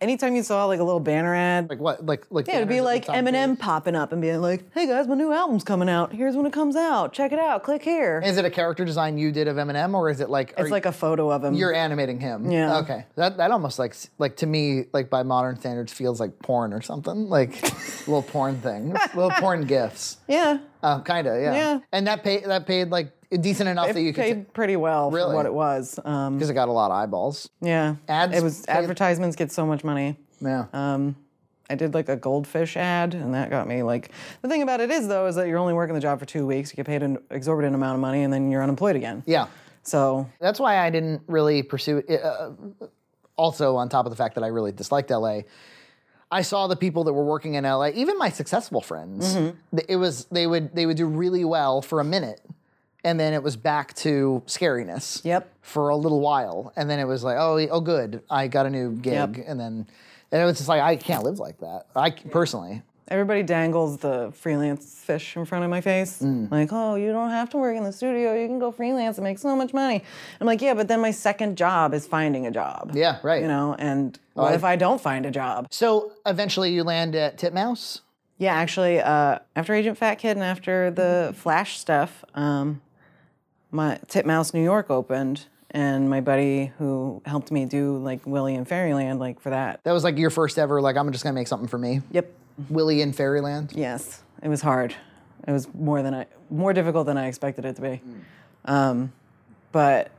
[0.00, 2.80] anytime you saw like a little banner ad, like what like like yeah, it'd be
[2.80, 3.58] like the top of Eminem page?
[3.58, 6.12] popping up and being like, "Hey guys, my new album's coming out.
[6.12, 7.12] Here's when it comes out.
[7.12, 7.62] Check it out.
[7.62, 10.54] Click here." Is it a character design you did of Eminem, or is it like
[10.56, 11.54] It's like a photo of him.
[11.54, 12.50] You're animating him.
[12.50, 12.78] Yeah.
[12.78, 13.04] Okay.
[13.16, 16.80] That that almost like like to me like by modern standards feels like porn or
[16.80, 17.62] something like
[18.06, 20.16] little porn things, little porn gifs.
[20.28, 21.54] yeah, Um, kind of yeah.
[21.54, 21.78] Yeah.
[21.92, 25.10] And that paid that paid like decent enough that you it could paid pretty well
[25.10, 25.30] Really?
[25.30, 25.98] for what it was.
[26.04, 27.48] Um, because it got a lot of eyeballs.
[27.60, 30.18] yeah, Ads It was paid- advertisements get so much money.
[30.40, 30.64] Yeah.
[30.72, 31.16] Um,
[31.68, 34.10] I did like a goldfish ad, and that got me like.
[34.42, 36.44] The thing about it is though, is that you're only working the job for two
[36.44, 36.72] weeks.
[36.72, 39.22] You get paid an exorbitant amount of money, and then you're unemployed again.
[39.26, 39.46] yeah.
[39.82, 42.22] So That's why I didn't really pursue it.
[42.22, 42.50] Uh,
[43.36, 45.42] also, on top of the fact that I really disliked LA,
[46.32, 49.34] I saw the people that were working in LA, even my successful friends.
[49.34, 49.78] Mm-hmm.
[49.88, 52.40] It was they would they would do really well for a minute,
[53.02, 55.24] and then it was back to scariness.
[55.24, 55.52] Yep.
[55.62, 58.70] For a little while, and then it was like, oh, oh, good, I got a
[58.70, 59.44] new gig, Yep.
[59.46, 59.86] and then
[60.32, 61.86] and it was just like I can't live like that.
[61.96, 62.82] I personally.
[63.10, 66.50] Everybody dangles the freelance fish in front of my face, Mm.
[66.50, 68.34] like, "Oh, you don't have to work in the studio.
[68.34, 70.02] You can go freelance and make so much money."
[70.40, 73.42] I'm like, "Yeah, but then my second job is finding a job." Yeah, right.
[73.42, 75.66] You know, and what I- if I don't find a job?
[75.70, 78.00] So eventually, you land at Titmouse.
[78.38, 82.80] Yeah, actually, uh, after Agent Fat Kid and after the Flash stuff, um,
[83.70, 88.66] my Titmouse New York opened, and my buddy who helped me do like Willie and
[88.66, 89.80] Fairyland, like for that.
[89.84, 90.80] That was like your first ever.
[90.80, 92.00] Like I'm just gonna make something for me.
[92.12, 92.32] Yep.
[92.68, 93.72] Willie in Fairyland.
[93.74, 94.94] Yes, it was hard.
[95.46, 98.02] It was more than I, more difficult than I expected it to be.
[98.66, 99.12] Um,
[99.72, 100.10] but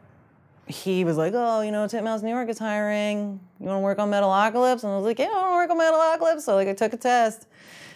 [0.67, 3.39] he was like, "Oh, you know, Titmouse New York is hiring.
[3.59, 5.69] You want to work on Metalocalypse?" And I was like, "Yeah, I want to work
[5.71, 7.47] on Metalocalypse." So like, I took a test.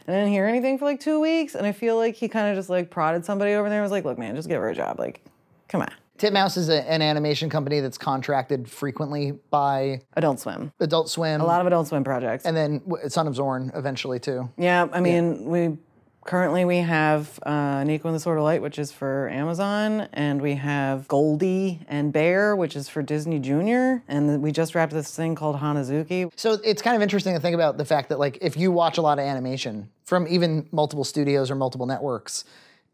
[0.05, 2.47] and I didn't hear anything for like two weeks, and I feel like he kind
[2.49, 3.79] of just like prodded somebody over there.
[3.79, 4.99] and was like, "Look, man, just give her a job.
[4.99, 5.23] Like,
[5.67, 10.71] come on." Titmouse is a, an animation company that's contracted frequently by Adult Swim.
[10.80, 12.45] Adult Swim, A lot of Adult Swim projects.
[12.45, 14.49] and then w- Son of Zorn eventually too.
[14.58, 15.78] Yeah, I mean, we
[16.23, 20.41] currently we have uh, Nico and the Sword of Light, which is for Amazon, and
[20.41, 25.13] we have Goldie and Bear, which is for Disney Junior, and we just wrapped this
[25.13, 26.32] thing called Hanazuki.
[26.38, 28.97] So it's kind of interesting to think about the fact that like if you watch
[28.97, 32.45] a lot of animation from even multiple studios or multiple networks,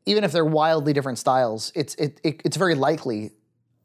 [0.06, 3.32] even if they're wildly different styles, it's it, it it's very likely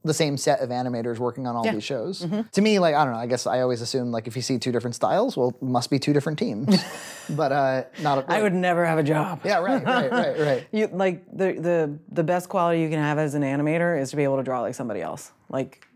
[0.07, 2.23] the same set of animators working on all these shows.
[2.23, 2.43] Mm-hmm.
[2.53, 4.59] To me, like I don't know, I guess I always assume like if you see
[4.59, 6.83] two different styles, well, it must be two different teams.
[7.31, 8.29] but uh, not.
[8.31, 9.41] I would never have a job.
[9.45, 10.67] Yeah, right, right, right, right.
[10.73, 14.17] You like the the the best quality you can have as an animator is to
[14.17, 15.33] be able to draw like somebody else.
[15.49, 15.87] Like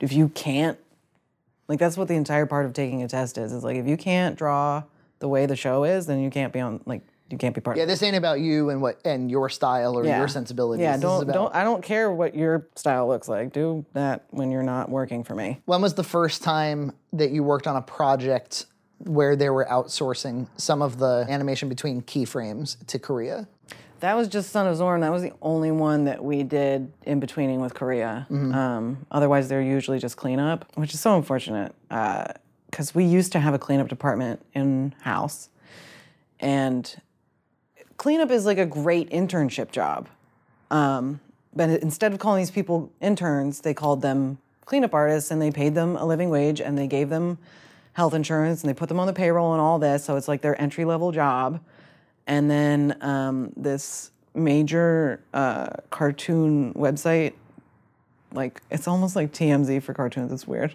[0.00, 0.78] if you can't
[1.68, 3.52] like that's what the entire part of taking a test is.
[3.52, 4.82] Is like if you can't draw
[5.20, 7.76] the way the show is, then you can't be on like you can't be part
[7.76, 7.90] Yeah, of it.
[7.90, 10.82] Yeah, this ain't about you and what and your style or your sensibilities.
[10.82, 13.52] Yeah, don't about- don't I don't care what your style looks like.
[13.52, 15.60] Do that when you're not working for me.
[15.64, 18.66] When was the first time that you worked on a project
[18.98, 23.48] where they were outsourcing some of the animation between keyframes to Korea?
[24.00, 25.02] That was just Son of Zorn.
[25.02, 28.26] That was the only one that we did in betweening with Korea.
[28.30, 28.54] Mm-hmm.
[28.54, 33.52] Um, otherwise, they're usually just cleanup, which is so unfortunate because we used to have
[33.52, 35.50] a cleanup department in house,
[36.38, 36.96] and
[38.00, 40.08] cleanup is like a great internship job.
[40.70, 41.20] Um,
[41.54, 45.74] but instead of calling these people interns, they called them cleanup artists, and they paid
[45.74, 47.36] them a living wage, and they gave them
[47.92, 50.02] health insurance, and they put them on the payroll and all this.
[50.02, 51.60] So it's like their entry level job.
[52.26, 57.34] And then um, this major uh, cartoon website,
[58.32, 60.32] like it's almost like TMZ for cartoons.
[60.32, 60.74] It's weird,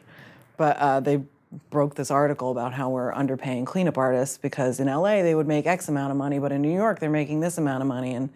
[0.57, 1.23] but uh, they
[1.69, 5.65] broke this article about how we're underpaying cleanup artists because in LA they would make
[5.65, 8.29] X amount of money, but in New York they're making this amount of money, and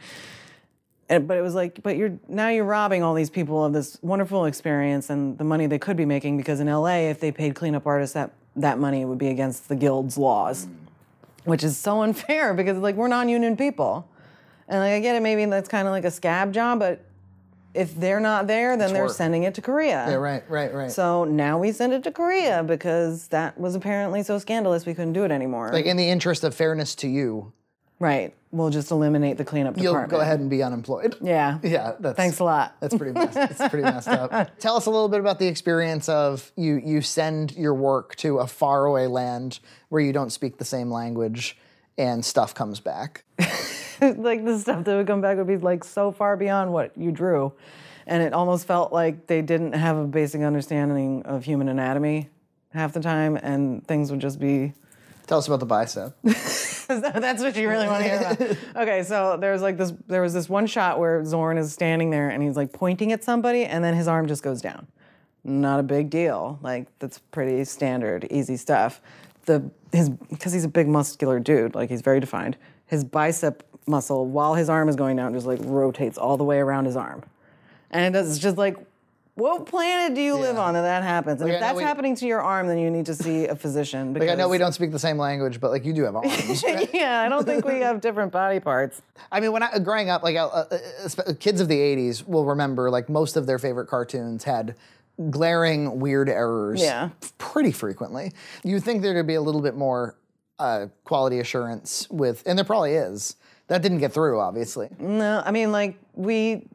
[1.09, 3.97] and, but it was like, but you're now you're robbing all these people of this
[4.03, 7.55] wonderful experience and the money they could be making because in LA, if they paid
[7.55, 10.67] cleanup artists that that money would be against the guild's laws,
[11.45, 14.07] which is so unfair because like we're non-union people,
[14.67, 17.03] and like I get it, maybe that's kind of like a scab job, but
[17.73, 19.13] if they're not there, then they're work.
[19.15, 20.05] sending it to Korea.
[20.09, 20.91] Yeah, right, right, right.
[20.91, 25.13] So now we send it to Korea because that was apparently so scandalous we couldn't
[25.13, 25.71] do it anymore.
[25.71, 27.53] like in the interest of fairness to you,
[27.99, 28.33] right.
[28.51, 30.09] We'll just eliminate the cleanup you'll department.
[30.09, 31.15] go ahead and be unemployed.
[31.21, 31.59] Yeah.
[31.63, 32.75] Yeah, that's Thanks a lot.
[32.79, 33.37] That's pretty messed.
[33.37, 34.57] It's pretty messed up.
[34.59, 36.81] Tell us a little bit about the experience of you.
[36.83, 41.59] You send your work to a faraway land where you don't speak the same language,
[41.95, 43.23] and stuff comes back.
[44.17, 47.11] like the stuff that would come back would be like so far beyond what you
[47.11, 47.53] drew.
[48.07, 52.29] And it almost felt like they didn't have a basic understanding of human anatomy
[52.73, 54.73] half the time, and things would just be.
[55.27, 56.15] Tell us about the bicep.
[56.23, 58.57] That's what you really want to hear about.
[58.75, 59.93] Okay, so there's like this.
[60.07, 63.23] There was this one shot where Zorn is standing there and he's like pointing at
[63.23, 64.87] somebody, and then his arm just goes down.
[65.43, 66.59] Not a big deal.
[66.63, 69.01] Like that's pretty standard, easy stuff.
[69.45, 72.57] The his because he's a big muscular dude, like he's very defined.
[72.87, 76.59] His bicep muscle, while his arm is going down, just like rotates all the way
[76.59, 77.23] around his arm,
[77.91, 78.15] and.
[78.15, 78.77] It's just like.
[79.35, 81.39] What planet do you live on that that happens?
[81.39, 83.55] And Like, if that's we- happening to your arm, then you need to see a
[83.55, 84.11] physician.
[84.11, 86.17] Because, Like I know we don't speak the same language, but like you do have
[86.17, 86.61] arms.
[86.61, 86.89] right?
[86.93, 89.01] yeah, I don't think we have different body parts.
[89.31, 90.65] I mean, when I growing up, like uh, uh,
[91.25, 94.75] uh, kids of the '80s will remember, like most of their favorite cartoons had
[95.29, 96.81] glaring weird errors.
[96.81, 97.09] Yeah.
[97.37, 98.33] pretty frequently.
[98.65, 100.15] You think there'd be a little bit more
[100.57, 103.37] uh, quality assurance with, and there probably is.
[103.69, 104.89] That didn't get through, obviously.
[104.99, 106.67] No, I mean like we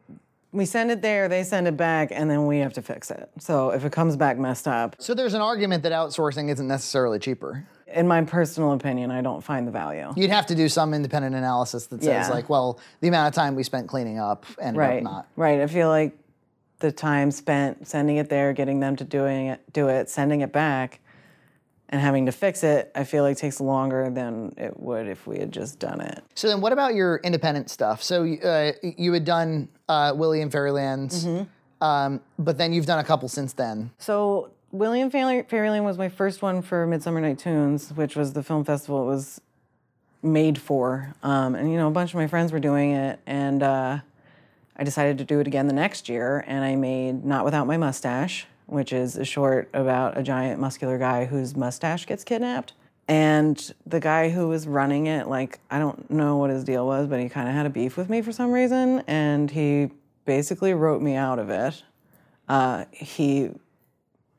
[0.52, 3.28] we send it there, they send it back, and then we have to fix it.
[3.40, 7.18] So if it comes back messed up, So there's an argument that outsourcing isn't necessarily
[7.18, 7.66] cheaper.
[7.88, 10.12] in my personal opinion, I don't find the value.
[10.16, 12.34] You'd have to do some independent analysis that says, Yeah.
[12.34, 15.00] like, well, the amount of time we spent cleaning up and Right.
[15.02, 15.26] not.
[15.36, 15.60] Right.
[15.60, 16.16] I feel like
[16.80, 20.52] the time spent sending it there, getting them to doing it, do it, sending it
[20.52, 20.98] back,
[21.94, 25.38] and having to fix it, I feel like takes longer than it would if we
[25.38, 26.24] had just done it.
[26.34, 28.02] So then, what about your independent stuff?
[28.02, 31.84] So uh, you had done uh, Willie and Fairylands, Mm-hmm.
[31.84, 33.92] um, but then you've done a couple since then.
[33.98, 38.42] So William Fairy- Fairyland was my first one for Midsummer Night Toons, which was the
[38.42, 39.40] film festival it was
[40.20, 41.14] made for.
[41.22, 43.98] Um, and you know, a bunch of my friends were doing it, and uh,
[44.76, 46.42] I decided to do it again the next year.
[46.48, 50.98] And I made Not Without My Mustache, which is a short about a giant muscular
[50.98, 52.72] guy whose mustache gets kidnapped.
[53.06, 57.06] And the guy who was running it, like, I don't know what his deal was,
[57.06, 59.90] but he kind of had a beef with me for some reason, and he
[60.24, 61.82] basically wrote me out of it.
[62.48, 63.50] Uh, he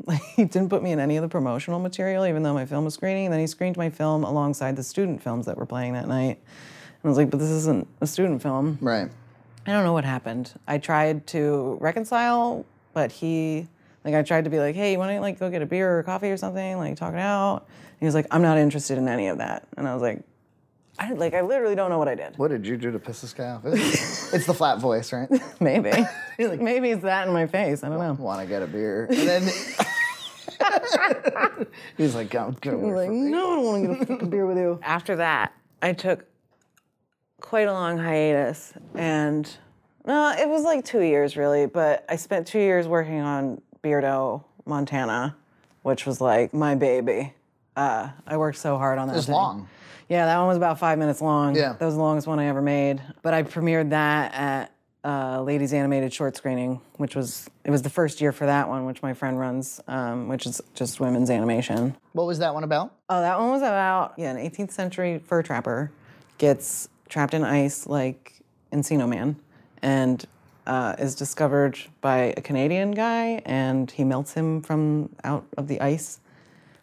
[0.36, 2.94] he didn't put me in any of the promotional material, even though my film was
[2.94, 3.26] screening.
[3.26, 6.38] And then he screened my film alongside the student films that were playing that night.
[6.38, 8.78] And I was like, but this isn't a student film.
[8.82, 9.10] Right.
[9.66, 10.54] I don't know what happened.
[10.68, 13.68] I tried to reconcile, but he,
[14.06, 16.00] like, I tried to be like, hey, you want to like go get a beer
[16.00, 17.66] or coffee or something, like talk it out.
[17.68, 19.68] And he was like, I'm not interested in any of that.
[19.76, 20.24] And I was like,
[20.98, 22.38] I like, I literally don't know what I did.
[22.38, 23.64] What did you do to piss this guy off?
[23.66, 25.30] it's the flat voice, right?
[25.60, 25.92] Maybe,
[26.38, 27.84] He's like, maybe it's that in my face.
[27.84, 28.14] I don't know.
[28.14, 29.08] Want to get a beer?
[29.10, 29.44] And then
[31.98, 34.06] he's like, "Go, go away like, from me." no, I don't want to get a
[34.06, 34.80] fucking beer with you.
[34.84, 36.26] After that, I took
[37.42, 39.50] quite a long hiatus, and
[40.06, 41.66] no, it was like two years really.
[41.66, 45.36] But I spent two years working on Beardo, Montana,
[45.84, 47.34] which was like my baby.
[47.76, 49.14] Uh, I worked so hard on that.
[49.14, 49.36] It was thing.
[49.36, 49.70] long.
[50.10, 51.56] Yeah, that one was about five minutes long.
[51.56, 51.74] Yeah.
[51.74, 53.02] That was the longest one I ever made.
[53.22, 54.72] But I premiered that at
[55.04, 58.86] uh, Ladies Animated Short Screening, which was, it was the first year for that one,
[58.86, 61.96] which my friend runs, um, which is just women's animation.
[62.14, 62.94] What was that one about?
[63.10, 65.92] Oh, that one was about, yeah, an 18th century fur trapper
[66.38, 68.34] gets trapped in ice like
[68.72, 69.36] Encino Man
[69.82, 70.26] and
[70.68, 75.80] uh, is discovered by a Canadian guy and he melts him from out of the
[75.82, 76.20] ice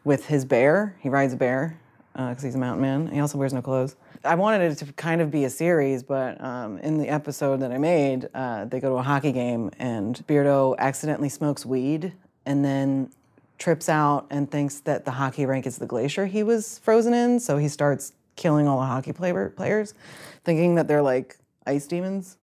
[0.05, 0.97] with his bear.
[1.01, 1.79] He rides a bear
[2.12, 3.07] because he's a mountain man.
[3.09, 3.97] He also wears no clothes.
[4.25, 7.73] I wanted it to kind of be a series, but um, in the episode that
[7.73, 12.12] I made, uh, they go to a hockey game and Beardo accidentally smokes weed
[12.47, 13.11] and then
[13.59, 17.40] trips out and thinks that the hockey rink is the glacier he was frozen in.
[17.40, 19.95] So he starts killing all the hockey player, players,
[20.45, 22.38] thinking that they're like ice demons.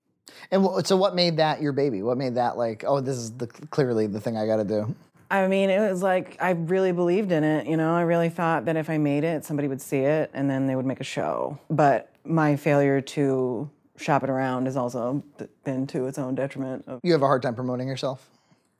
[0.51, 2.01] And so, what made that your baby?
[2.01, 4.95] What made that like, oh, this is the clearly the thing I got to do?
[5.31, 7.67] I mean, it was like I really believed in it.
[7.67, 10.49] You know, I really thought that if I made it, somebody would see it and
[10.49, 11.59] then they would make a show.
[11.69, 15.23] But my failure to shop it around has also
[15.63, 16.85] been to its own detriment.
[16.87, 18.29] Of, You have a hard time promoting yourself,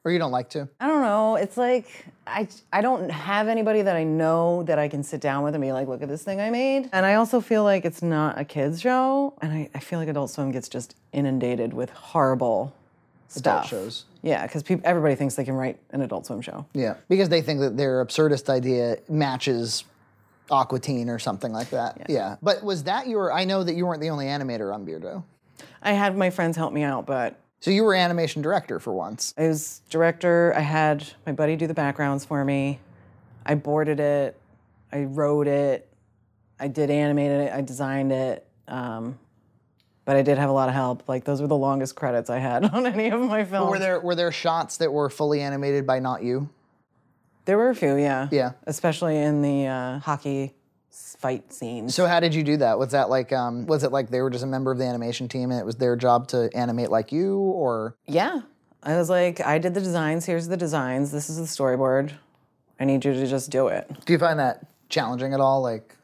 [0.03, 0.67] or you don't like to?
[0.79, 1.35] I don't know.
[1.35, 5.43] It's like I I don't have anybody that I know that I can sit down
[5.43, 6.89] with and be like, look at this thing I made.
[6.93, 10.07] And I also feel like it's not a kids show, and I, I feel like
[10.07, 12.73] Adult Swim gets just inundated with horrible
[13.27, 13.65] stuff.
[13.65, 14.05] Adult shows.
[14.21, 16.65] Yeah, because everybody thinks they can write an Adult Swim show.
[16.73, 19.83] Yeah, because they think that their absurdist idea matches
[20.51, 21.97] Aqua Teen or something like that.
[21.97, 22.05] Yeah.
[22.09, 22.35] Yeah.
[22.41, 23.31] But was that your?
[23.31, 25.23] I know that you weren't the only animator on Beardo.
[25.81, 29.33] I had my friends help me out, but So you were animation director for once.
[29.37, 30.53] I was director.
[30.55, 32.79] I had my buddy do the backgrounds for me.
[33.45, 34.39] I boarded it.
[34.91, 35.87] I wrote it.
[36.59, 37.53] I did animate it.
[37.53, 38.45] I designed it.
[38.67, 39.19] Um,
[40.05, 41.07] but I did have a lot of help.
[41.07, 43.69] Like those were the longest credits I had on any of my films.
[43.69, 46.49] Were there were there shots that were fully animated by not you?
[47.45, 48.27] There were a few, yeah.
[48.31, 48.51] Yeah.
[48.67, 50.53] Especially in the uh, hockey
[50.91, 51.95] fight scenes.
[51.95, 52.79] So how did you do that?
[52.79, 55.27] Was that like um, was it like they were just a member of the animation
[55.27, 58.41] team and it was their job to animate like you or yeah.
[58.81, 60.25] I was like, I did the designs.
[60.25, 61.11] Here's the designs.
[61.11, 62.13] This is the storyboard.
[62.79, 63.91] I need you to just do it.
[64.05, 65.61] do you find that challenging at all?
[65.61, 65.95] Like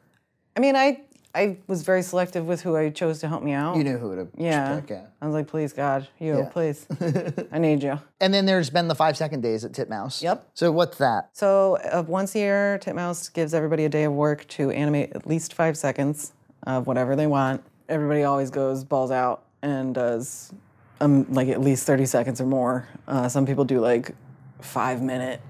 [0.56, 1.02] I mean, I
[1.36, 3.76] I was very selective with who I chose to help me out.
[3.76, 4.80] you knew who to Yeah.
[4.80, 5.02] pick, yeah.
[5.22, 6.46] I was like, please, God, you, Yeah.
[6.50, 6.88] please.
[7.52, 8.00] I need you.
[8.22, 10.22] And then there's been the five second days at Titmouse.
[10.24, 10.48] Yep.
[10.54, 11.30] So what's that?
[11.34, 15.28] So uh, once a year, Titmouse gives everybody a day of work to animate at
[15.28, 16.32] least five seconds
[16.66, 17.62] of whatever they want.
[17.90, 20.54] Everybody always goes balls out and does
[21.02, 22.88] um, like at least 30 seconds or more.
[23.08, 24.16] Uh, some people do like
[24.62, 25.42] five minute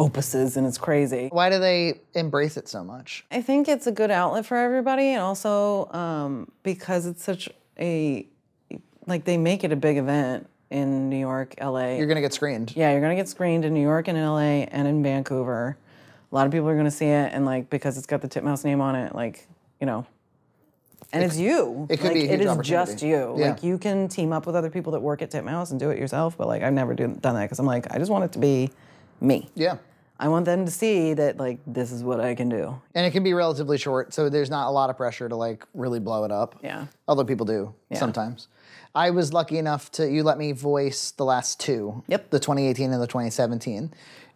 [0.00, 1.28] opuses and it's crazy.
[1.30, 3.24] Why do they embrace it so much?
[3.30, 8.26] I think it's a good outlet for everybody, and also um, because it's such a
[9.06, 11.96] like they make it a big event in New York, LA.
[11.96, 12.74] You're gonna get screened.
[12.76, 15.76] yeah, you're gonna get screened in New York and in LA and in Vancouver.
[16.30, 18.64] A lot of people are gonna see it, and like because it's got the Titmouse
[18.64, 19.46] name on it, like
[19.80, 20.06] you know.
[21.12, 21.88] And it's you.
[21.90, 23.34] it could like, be It is just you.
[23.36, 23.50] Yeah.
[23.50, 25.98] Like you can team up with other people that work at Titmouse and do it
[25.98, 26.38] yourself.
[26.38, 28.38] But like I've never do, done that because I'm like I just want it to
[28.38, 28.70] be
[29.20, 29.50] me.
[29.56, 29.78] Yeah.
[30.20, 32.78] I want them to see that like this is what I can do.
[32.94, 35.64] And it can be relatively short, so there's not a lot of pressure to like
[35.72, 36.60] really blow it up.
[36.62, 36.86] Yeah.
[37.08, 38.48] Although people do sometimes.
[38.94, 42.04] I was lucky enough to you let me voice the last two.
[42.08, 42.28] Yep.
[42.28, 43.94] The 2018 and the 2017.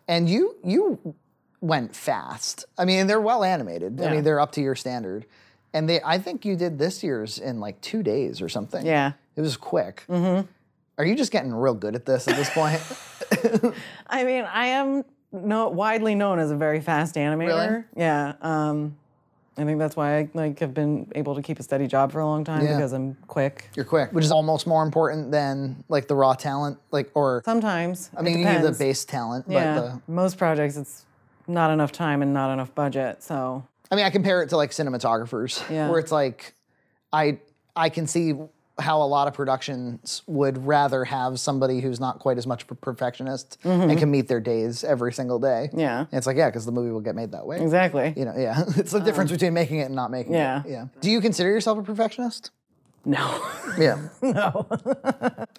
[0.09, 1.15] And you you
[1.61, 2.65] went fast.
[2.79, 3.99] I mean, they're well animated.
[4.01, 4.09] Yeah.
[4.09, 5.27] I mean, they're up to your standard.
[5.75, 8.87] And they I think you did this year's in like 2 days or something.
[8.87, 9.13] Yeah.
[9.37, 10.05] It was quick.
[10.09, 10.47] Mm-hmm.
[10.97, 12.81] Are you just getting real good at this at this point?
[14.07, 17.69] I mean, I am no, widely known as a very fast animator.
[17.71, 17.85] Really?
[17.97, 18.35] Yeah.
[18.41, 18.97] Um,
[19.57, 22.19] I think that's why I like have been able to keep a steady job for
[22.21, 22.75] a long time Yeah.
[22.77, 23.71] because I'm quick.
[23.77, 28.11] You're quick, which is almost more important than like the raw talent, like or Sometimes.
[28.17, 29.75] I mean, you need the base talent, Yeah.
[29.81, 31.05] but the, Most projects, it's
[31.47, 33.23] not enough time and not enough budget.
[33.23, 35.89] So I mean, I compare it to like cinematographers, Yeah.
[35.89, 36.53] where it's like,
[37.13, 37.39] I
[37.77, 38.35] I can see
[38.79, 42.71] how a lot of productions would rather have somebody who's not quite as much of
[42.71, 45.69] a perfectionist and can meet their days every single day.
[45.71, 45.79] Mm-hmm.
[45.79, 45.99] Yeah.
[46.01, 47.61] and it's like yeah, because the movie will get made that way.
[47.61, 48.13] exactly.
[48.17, 50.63] You know, yeah, it's the difference between making it and not making yeah.
[50.65, 50.71] it.
[50.71, 50.87] Yeah.
[51.01, 52.51] Do you consider yourself a perfectionist?
[53.05, 53.43] No.
[53.77, 53.99] Yeah.
[54.23, 54.69] no.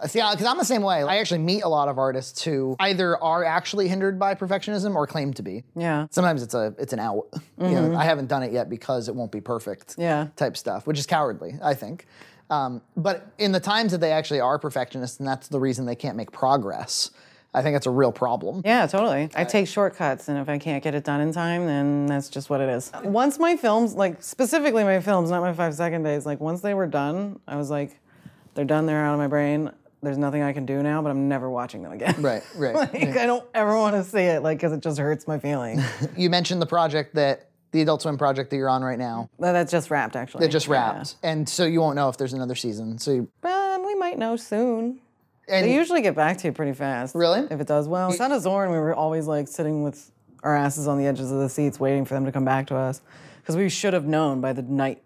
[0.08, 1.04] See, because I'm the same way.
[1.04, 5.06] I actually meet a lot of artists who either are actually hindered by perfectionism or
[5.06, 5.66] claim to be.
[5.76, 6.08] yeah.
[6.12, 7.28] Sometimes it's a it's an out.
[7.60, 9.90] You know, I haven't done it yet because it won't be perfect.
[9.90, 10.02] Mm-hmm.
[10.02, 10.28] Yeah.
[10.38, 12.08] Type stuff, which is cowardly, I think.
[12.50, 15.96] Um, but in the times that they actually are perfectionists, and that's the reason they
[15.96, 17.12] can't make progress.
[17.56, 18.62] I think it's a real problem.
[18.66, 19.30] Yeah, totally.
[19.34, 22.50] I take shortcuts, and if I can't get it done in time, then that's just
[22.50, 22.92] what it is.
[23.04, 26.74] Once my films, like specifically my films, not my five second days, like once they
[26.74, 27.98] were done, I was like,
[28.56, 29.72] they're done, they're out of my brain.
[30.04, 32.16] There's nothing I can do now, but I'm never watching them again.
[32.22, 32.76] Right, right.
[32.94, 35.82] like, I don't ever want to see it, like, because it just hurts my feelings.
[36.18, 39.30] You mentioned the project that the Adult Swim project that you're on right now.
[39.38, 40.46] but that's just wrapped, actually.
[40.46, 40.94] It just Yeah.
[40.94, 42.98] wrapped, and so you won't know if there's another season.
[42.98, 45.00] So you, But we might know soon.
[45.48, 47.14] and They usually get back to you pretty fast.
[47.16, 47.42] Really?
[47.52, 48.12] If it does well.
[48.14, 50.10] Son of Zorn, we were always like sitting with
[50.42, 52.76] our asses on the edges of the seats waiting for them to come back to
[52.76, 53.02] us.
[53.42, 55.04] Because we should have known by the night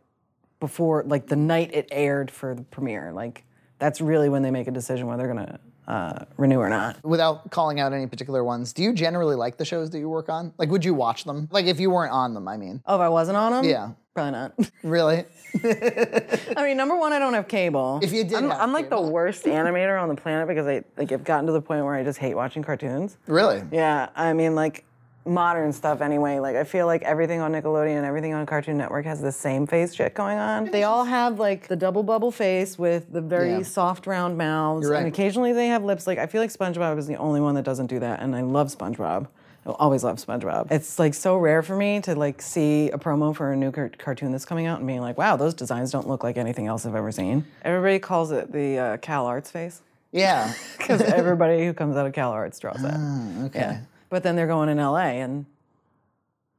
[0.60, 3.12] before, like the night it aired for the premiere.
[3.12, 3.44] Like,
[3.80, 5.60] that's really when they make a decision whether they're going to
[5.90, 7.04] uh, renew or not.
[7.04, 10.30] without calling out any particular ones, do you generally like the shows that you work
[10.30, 10.54] on?
[10.58, 11.50] Like, would you watch them?
[11.52, 12.82] Like, if you weren't on them, I mean.
[12.86, 13.66] Oh, if I wasn't on them?
[13.66, 13.92] Yeah.
[14.14, 14.54] Probably not.
[14.84, 15.26] Really?
[15.64, 18.00] I mean, number one, I don't have cable.
[18.04, 21.12] If you did I'm, I'm like the worst animator on the planet because I like
[21.12, 23.18] I've gotten to the point where I just hate watching cartoons.
[23.28, 23.62] Really?
[23.72, 24.86] Yeah, I mean, like
[25.26, 26.40] modern stuff anyway.
[26.40, 29.68] Like, I feel like everything on Nickelodeon and everything on Cartoon Network has the same
[29.68, 30.66] face shit going on.
[30.72, 33.62] They all have like the double bubble face with the very Yeah.
[33.64, 34.98] soft round mouths, right.
[35.00, 36.08] and occasionally they have lips.
[36.08, 38.42] Like, I feel like SpongeBob is the only one that doesn't do that, and I
[38.42, 39.28] love SpongeBob.
[39.68, 40.72] I always love SpongeBob.
[40.72, 43.92] It's like so rare for me to like see a promo for a new car-
[43.98, 46.86] cartoon that's coming out and being like, "Wow, those designs don't look like anything else
[46.86, 49.82] I've ever seen." Everybody calls it the uh, Cal Arts face
[50.14, 50.54] Yeah.
[50.78, 52.96] because everybody who comes out of Cal Arts draws that.
[52.98, 53.60] Ah, okay.
[53.60, 53.80] Yeah.
[54.10, 55.45] But then they're going in LA and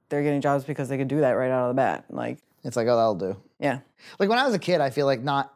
[0.09, 2.05] they're getting jobs because they could do that right out of the bat.
[2.11, 3.37] Like, It's like, oh, that'll do.
[3.59, 3.81] yeah.
[4.19, 5.53] Like when I was a kid, I feel like not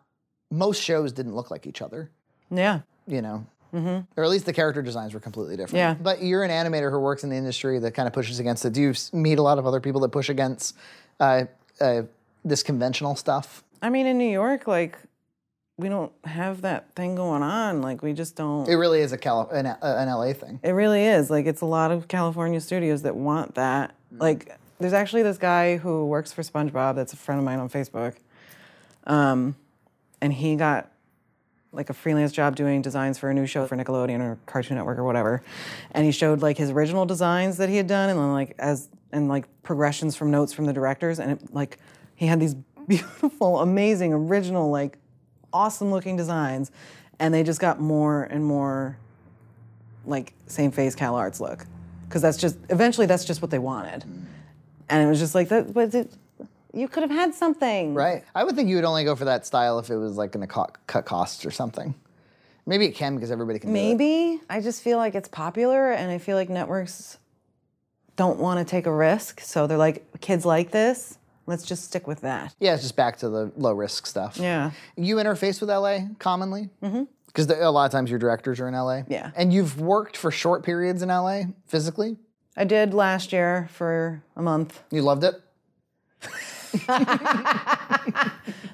[0.51, 2.11] most shows didn't look like each other.
[2.51, 2.81] Yeah.
[3.07, 3.47] You know.
[3.75, 4.03] Mm-hmm.
[4.17, 5.79] Or at least the character designs were completely different.
[5.79, 5.95] Yeah.
[5.95, 8.73] But you're an animator who works in the industry that kind of pushes against it.
[8.73, 10.77] Do you meet a lot of other people that push against
[11.19, 11.45] uh,
[11.81, 12.03] uh,
[12.45, 13.65] this conventional stuff?
[13.83, 14.97] I mean, in New York, like,
[15.77, 17.83] we don't have that thing going on.
[17.83, 18.69] Like, we just don't.
[18.69, 20.61] It really is a Cali- an, uh, an LA thing.
[20.63, 21.31] It really is.
[21.31, 23.95] Like, it's a lot of California studios that want that.
[24.13, 27.69] Like, there's actually this guy who works for SpongeBob that's a friend of mine on
[27.69, 28.15] Facebook.
[29.05, 29.57] Um,
[30.21, 30.91] and he got
[31.73, 34.99] like a freelance job doing designs for a new show for Nickelodeon or Cartoon Network
[34.99, 35.43] or whatever.
[35.91, 38.89] And he showed like his original designs that he had done and then like as
[39.13, 41.79] and like progressions from notes from the directors and it like
[42.15, 42.55] he had these
[42.89, 44.99] beautiful, amazing, original, like
[45.55, 46.71] awesome looking designs.
[47.19, 48.99] And they just got more and more
[50.05, 51.65] like same face Cal Arts look.
[52.07, 54.05] Because that's just eventually that's just what they wanted.
[54.91, 56.13] And it was just like that but it,
[56.75, 57.95] you could have had something.
[57.95, 58.25] Right.
[58.35, 60.47] I would think you would only go for that style if it was like going
[60.47, 61.95] to co- cut costs or something.
[62.67, 63.97] Maybe it can because everybody can do it.
[63.97, 64.41] Maybe.
[64.51, 67.19] I just feel like it's popular and I feel like networks
[68.17, 69.41] don't want to take a risk.
[69.41, 72.55] So they're like, kids like this, let's just stick with that.
[72.59, 74.37] Yeah, it's just back to the low risk stuff.
[74.37, 74.71] Yeah.
[74.97, 76.71] You interface with LA commonly?
[76.83, 77.05] Mm-hmm.
[77.27, 79.03] Because a lot of times your directors are in LA.
[79.09, 79.33] Yeah.
[79.35, 82.17] And you've worked for short periods in LA physically?
[82.57, 84.81] I did last year for a month.
[84.93, 85.35] You loved it?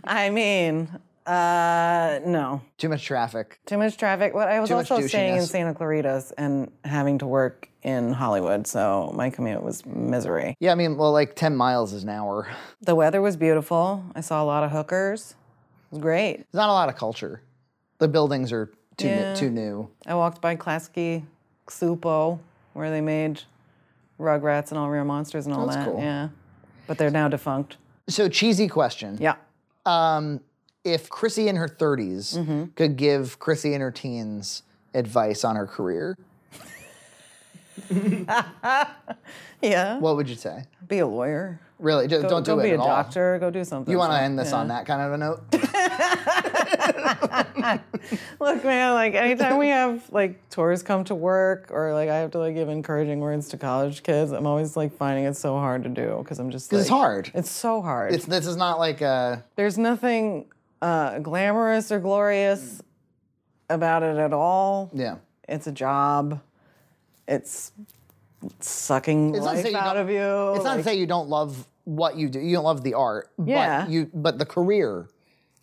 [0.04, 0.90] I mean,
[1.30, 2.60] uh, no.
[2.78, 3.60] Too much traffic.
[3.66, 4.32] Too much traffic.
[4.32, 5.48] But I was Too much also staying in douchiness.
[5.48, 8.66] Santa Clarita's and having to work in Hollywood.
[8.66, 10.56] So my commute was misery.
[10.60, 12.48] Yeah, I mean, well, like 10 miles is an hour.
[12.82, 14.04] The weather was beautiful.
[14.14, 15.30] I saw a lot of hookers.
[15.30, 16.36] It was great.
[16.38, 17.42] There's not a lot of culture.
[17.98, 19.30] The buildings are too, Yeah.
[19.32, 19.90] new, too new.
[20.06, 21.24] I walked by Klasky
[21.66, 22.38] Csupo,
[22.72, 23.42] where they made
[24.18, 25.86] Rugrats and All Real Monsters and all That's that.
[25.86, 26.00] cool.
[26.00, 26.28] Yeah.
[26.86, 27.76] But they're now defunct.
[28.08, 29.16] So, cheesy question.
[29.20, 29.36] Yeah.
[29.86, 30.40] Um,
[30.84, 32.64] if Chrissy in her 30s Mm-hmm.
[32.76, 34.62] could give Chrissy in her teens
[34.94, 36.16] advice on her career,
[39.62, 39.98] Yeah.
[39.98, 40.64] what would you say?
[40.88, 41.60] be a lawyer.
[41.78, 42.08] Really?
[42.08, 42.86] Just Go, don't do go it be a all.
[42.86, 43.38] doctor.
[43.38, 43.90] Go do something.
[43.90, 44.56] You want to end this Yeah.
[44.58, 45.40] on that kind of a note?
[48.40, 52.32] Look, man, like anytime we have like tours come to work or like I have
[52.32, 55.84] to like give encouraging words to college kids, I'm always like finding it so hard
[55.84, 57.30] to do because I'm just like, it's hard.
[57.34, 58.12] It's so hard.
[58.14, 59.44] It's, this is not like a.
[59.56, 60.46] There's nothing
[60.82, 62.80] uh, glamorous or glorious
[63.68, 64.90] about it at all.
[64.94, 65.16] Yeah.
[65.48, 66.40] It's a job.
[67.26, 67.72] It's
[68.60, 70.54] sucking It's life out of you.
[70.54, 72.40] It's not to say you don't love what you do.
[72.40, 73.30] You don't love the art.
[73.44, 73.82] Yeah.
[73.82, 74.10] But you.
[74.12, 75.08] But the career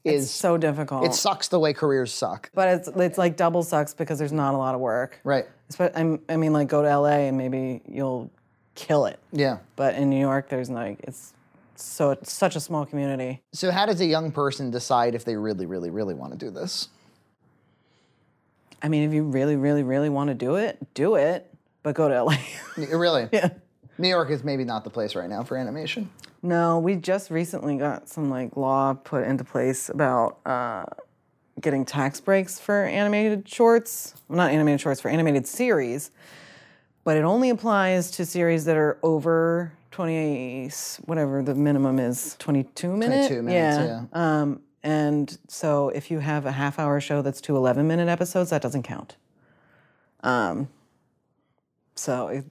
[0.04, 0.26] is.
[0.26, 1.06] it's so difficult.
[1.06, 2.50] it sucks the way careers suck.
[2.54, 5.20] but it's it's like double sucks because there's not a lot of work.
[5.24, 5.46] Right.
[5.96, 8.32] I'm, I mean, like go to LA and maybe you'll
[8.76, 9.20] kill it.
[9.32, 9.58] Yeah.
[9.76, 11.34] But in New York, there's like it's
[11.80, 13.42] so it's such a small community.
[13.54, 16.52] So how does a young person decide if they really, really, really want to do
[16.52, 16.90] this?
[18.82, 21.52] I mean, if you really, really, really want to do it, do it.
[21.84, 22.36] But go to LA.
[22.76, 23.30] Really?
[23.34, 23.50] yeah.
[23.98, 26.10] New York is maybe not the place right now for animation.
[26.44, 30.86] No, we just recently got some like law put into place about uh,
[31.60, 34.14] getting tax breaks for animated shorts.
[34.28, 36.12] Well, not animated shorts, for animated series.
[37.04, 40.70] But it only applies to series that are over 20,
[41.06, 43.30] whatever the minimum is, 22 minutes.
[43.30, 44.04] 22 minutes, yeah.
[44.14, 48.52] Um, and so if you have a half hour show that's two 11 minute episodes,
[48.52, 49.16] that doesn't count.
[50.22, 50.70] Um,
[51.96, 52.46] so it,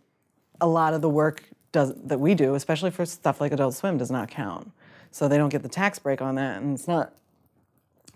[0.60, 3.96] a lot of the work does, that we do, especially for stuff like Adult Swim,
[3.96, 4.72] does not count.
[5.12, 7.12] So they don't get the tax break on that, and it's not.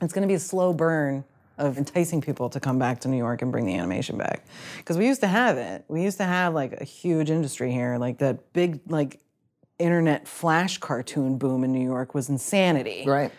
[0.00, 1.22] It's going to be a slow burn
[1.60, 4.44] of enticing people to come back to New York and bring the animation back,
[4.78, 5.84] because we used to have it.
[5.88, 9.20] We used to have like a huge industry here, like that big like
[9.78, 13.04] internet flash cartoon boom in New York was insanity.
[13.06, 13.30] Right.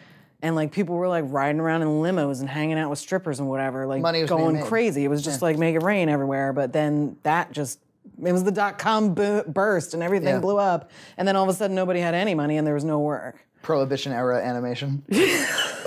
[0.43, 3.47] And like people were like riding around in limos and hanging out with strippers and
[3.49, 4.65] whatever, like Money was being going made.
[4.65, 5.03] crazy.
[5.03, 6.51] It was just like make it rain everywhere.
[6.53, 7.80] But then that just
[8.24, 10.39] it was the dot com bo- burst and everything Yeah.
[10.39, 10.89] blew up.
[11.17, 13.45] And then all of a sudden nobody had any money and there was no work.
[13.61, 15.03] Prohibition era animation.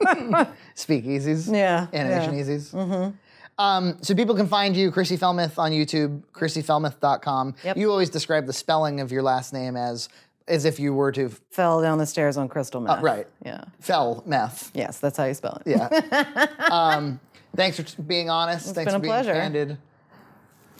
[0.76, 1.52] Speakeasies.
[1.52, 2.44] Yeah, Animation yeah.
[2.44, 2.72] easies.
[2.72, 3.16] Mm-hmm.
[3.58, 7.56] Um, so people can find you, Chrissy Fellmeth, on YouTube, chrissyfellmeth.com.
[7.64, 7.76] Yep.
[7.76, 10.08] You always describe the spelling of your last name as
[10.46, 13.00] as if you were to Fell down the stairs on crystal meth.
[13.00, 13.26] Uh, right.
[13.44, 13.64] Yeah.
[13.80, 14.70] fell meth.
[14.74, 15.70] Yes, that's how you spell it.
[15.70, 16.46] Yeah.
[16.70, 17.20] um,
[17.54, 18.74] thanks for t- being honest.
[18.74, 19.34] thanks been for a being pleasure.
[19.34, 19.78] candid.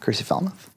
[0.01, 0.71] Chrissy Fellmeth.